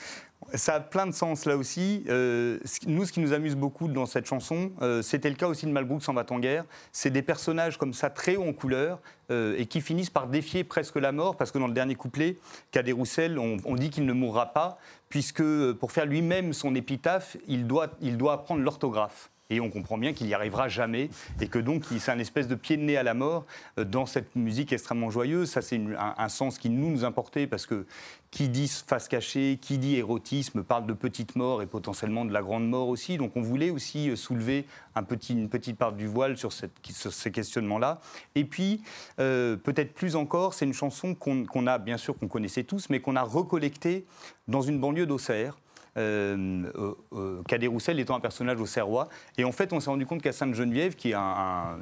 [0.53, 2.03] ça a plein de sens là aussi.
[2.09, 2.59] Euh,
[2.89, 5.71] nous, ce qui nous amuse beaucoup dans cette chanson, euh, c'était le cas aussi de
[5.71, 8.99] Malbrook s'en va en guerre, c'est des personnages comme ça très hauts en couleur
[9.31, 12.37] euh, et qui finissent par défier presque la mort parce que dans le dernier couplet,
[12.73, 14.79] Cadet Roussel, on, on dit qu'il ne mourra pas
[15.09, 19.31] puisque pour faire lui-même son épitaphe, il doit, il doit apprendre l'orthographe.
[19.51, 22.55] Et on comprend bien qu'il n'y arrivera jamais et que donc c'est un espèce de
[22.55, 23.45] pied de nez à la mort
[23.79, 25.51] euh, dans cette musique extrêmement joyeuse.
[25.51, 27.87] Ça, c'est un, sens qui nous nous importait parce que
[28.31, 32.43] qui dit face cachée, qui dit érotisme parle de petite mort et potentiellement de la
[32.43, 33.17] grande mort aussi.
[33.19, 37.33] Donc on voulait aussi euh, soulever un petit, une petite part du voile sur, ces
[37.33, 38.01] questionnements-là.
[38.35, 38.83] Et puis,
[39.19, 42.89] euh, peut-être plus encore, c'est une chanson qu'on qu'on a, bien sûr, qu'on connaissait tous,
[42.91, 44.07] mais qu'on a recollectée
[44.49, 45.57] dans une banlieue d'Auxerre.
[45.97, 49.09] Euh, euh, euh, Cadet Roussel étant un personnage au Serrois.
[49.39, 51.17] Et en fait, on s'est rendu compte qu'à Sainte-Geneviève, qui est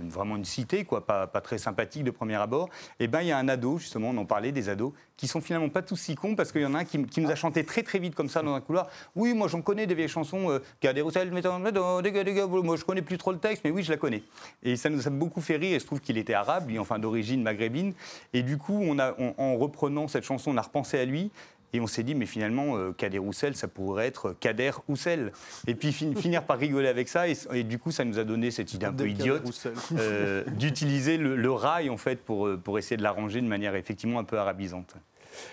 [0.09, 2.69] vraiment une cité, quoi, pas, très sympathique de premier abord,
[3.01, 5.41] eh ben, il y a un ado, justement, on en parlait, des ados, qui sont
[5.41, 7.65] finalement pas tous si cons, parce qu'il y en a un qui, nous a chanté
[7.65, 8.89] très très vite comme ça dans un couloir.
[9.17, 13.33] Oui, moi j'en connais des vieilles chansons, Cadet Roussel, gars, moi je connais plus trop
[13.33, 14.23] le texte, mais oui, je la connais.
[14.63, 16.99] Et ça nous a beaucoup fait rire, et je trouve qu'il était arabe, lui, enfin
[16.99, 17.95] d'origine maghrébine.
[18.33, 18.85] Et du coup,
[19.39, 21.31] en reprenant cette chanson, on a repensé à lui.
[21.75, 25.33] Et on s'est dit, mais finalement, euh, Kader Roussel, ça pourrait être Kader Roussel.
[25.67, 27.29] Et puis fin- finir par rigoler avec ça.
[27.29, 29.43] Et, et du coup, ça nous a donné cette idée un peu idiote
[29.99, 33.75] euh, d'utiliser le, le rail, en fait, pour, euh, pour essayer de l'arranger de manière
[33.75, 34.95] effectivement un peu arabisante.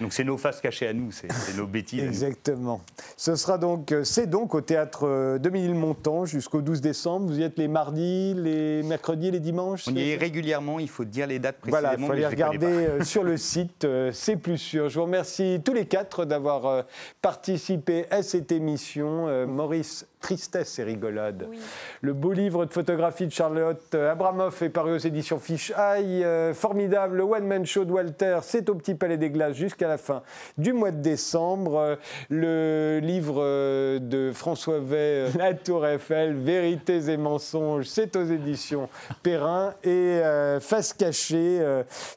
[0.02, 2.04] Donc c'est nos faces cachées à nous, c'est nos bêtises.
[2.04, 2.82] Exactement.
[3.18, 7.28] Ce sera donc, euh, c'est donc au théâtre euh, de Ménilmontant jusqu'au 12 décembre.
[7.28, 11.06] Vous y êtes les mardis, les mercredis, les dimanches On y est régulièrement, il faut
[11.06, 11.82] dire les dates précisément.
[11.82, 14.90] Voilà, il faut les regarder euh, sur le site, c'est plus sûr.
[14.90, 16.86] Je vous remercie tous les quatre d'avoir
[17.22, 19.46] participé à cette émission.
[19.46, 21.46] Maurice, tristesse et rigolade.
[21.48, 21.60] Oui.
[22.02, 26.24] Le beau livre de photographie de Charlotte euh, Abramoff est paru aux éditions Fish Eye.
[26.24, 30.00] Euh, formidable, le one-man show de Walter, c'est au Petit Palais des Glaces jusqu'à la
[30.00, 30.24] fin
[30.58, 31.78] du mois de décembre.
[31.78, 31.96] Euh,
[32.32, 38.90] le livre euh, de François Vey, La Tour Eiffel, Vérités et mensonges, c'est aux éditions
[39.22, 39.76] Perrin.
[39.84, 40.22] Et
[40.60, 41.62] Face cachée,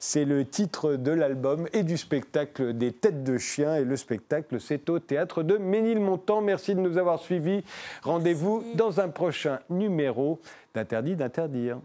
[0.00, 3.74] c'est le titre de l'album et du spectacle des Têtes de Chien.
[3.74, 6.40] Et le spectacle, c'est au théâtre de Ménilmontant.
[6.40, 7.64] Merci de nous avoir suivis.
[8.03, 10.40] Rendez-vous dans un prochain numéro
[10.74, 11.78] d'Interdit d'interdire.